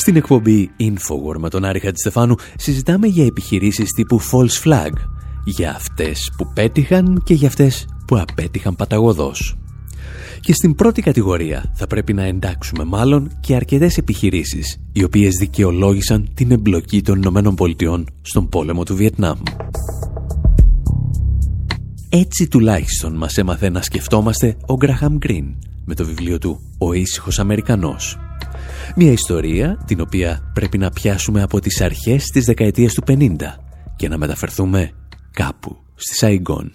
Στην 0.09 0.21
εκπομπή 0.21 0.71
Infowar 0.79 1.37
με 1.39 1.49
τον 1.49 1.65
Άρη 1.65 1.79
Χατζηστεφάνου 1.79 2.35
συζητάμε 2.57 3.07
για 3.07 3.25
επιχειρήσεις 3.25 3.91
τύπου 3.91 4.21
false 4.21 4.63
flag, 4.63 4.91
για 5.45 5.75
αυτές 5.75 6.31
που 6.37 6.51
πέτυχαν 6.53 7.21
και 7.25 7.33
για 7.33 7.47
αυτές 7.47 7.87
που 8.07 8.17
απέτυχαν 8.17 8.75
παταγωδός. 8.75 9.57
Και 10.39 10.53
στην 10.53 10.75
πρώτη 10.75 11.01
κατηγορία 11.01 11.73
θα 11.75 11.87
πρέπει 11.87 12.13
να 12.13 12.23
εντάξουμε 12.23 12.83
μάλλον 12.83 13.31
και 13.39 13.55
αρκετές 13.55 13.97
επιχειρήσεις 13.97 14.77
οι 14.91 15.03
οποίες 15.03 15.35
δικαιολόγησαν 15.39 16.29
την 16.33 16.51
εμπλοκή 16.51 17.01
των 17.01 17.17
Ηνωμένων 17.17 17.55
Πολιτειών 17.55 18.05
στον 18.21 18.49
πόλεμο 18.49 18.83
του 18.83 18.95
Βιετνάμ. 18.95 19.37
Έτσι 22.09 22.47
τουλάχιστον 22.47 23.15
μας 23.15 23.37
έμαθε 23.37 23.69
να 23.69 23.81
σκεφτόμαστε 23.81 24.57
ο 24.65 24.75
Γκραχαμ 24.75 25.17
Γκριν 25.17 25.45
με 25.85 25.95
το 25.95 26.05
βιβλίο 26.05 26.37
του 26.37 26.59
«Ο 26.77 26.93
ήσυχος 26.93 27.39
Αμερικανός». 27.39 28.17
Μια 28.95 29.11
ιστορία 29.11 29.83
την 29.85 30.01
οποία 30.01 30.51
πρέπει 30.53 30.77
να 30.77 30.89
πιάσουμε 30.89 31.41
από 31.41 31.59
τις 31.59 31.81
αρχές 31.81 32.23
της 32.23 32.45
δεκαετίας 32.45 32.93
του 32.93 33.03
50 33.07 33.35
και 33.95 34.07
να 34.07 34.17
μεταφερθούμε 34.17 34.91
κάπου 35.31 35.77
στη 35.95 36.15
Σαϊγκόν. 36.15 36.71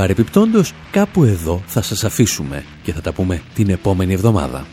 Εμείς 0.00 0.14
παρεπιπτόντος 0.14 0.72
κάπου 0.90 1.24
εδώ 1.24 1.62
θα 1.66 1.82
σας 1.82 2.04
αφήσουμε 2.04 2.64
και 2.82 2.92
θα 2.92 3.00
τα 3.00 3.12
πούμε 3.12 3.42
την 3.54 3.70
επόμενη 3.70 4.12
εβδομάδα. 4.12 4.66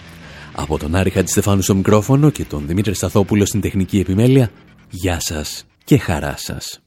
Από 0.56 0.78
τον 0.78 0.96
Άρη 0.96 1.10
Χατζηστεφάνου 1.10 1.62
στο 1.62 1.76
μικρόφωνο 1.76 2.30
και 2.30 2.46
τον 2.46 2.68
Δημήτρη 2.68 2.94
Σταθόπουλο 2.94 3.46
στην 3.46 3.62
τεχνική 3.62 4.00
επιμέλεια, 4.00 4.52
γεια 4.90 5.20
σας 5.20 5.66
και 5.84 5.98
χαρά 5.98 6.36
σας. 6.38 6.82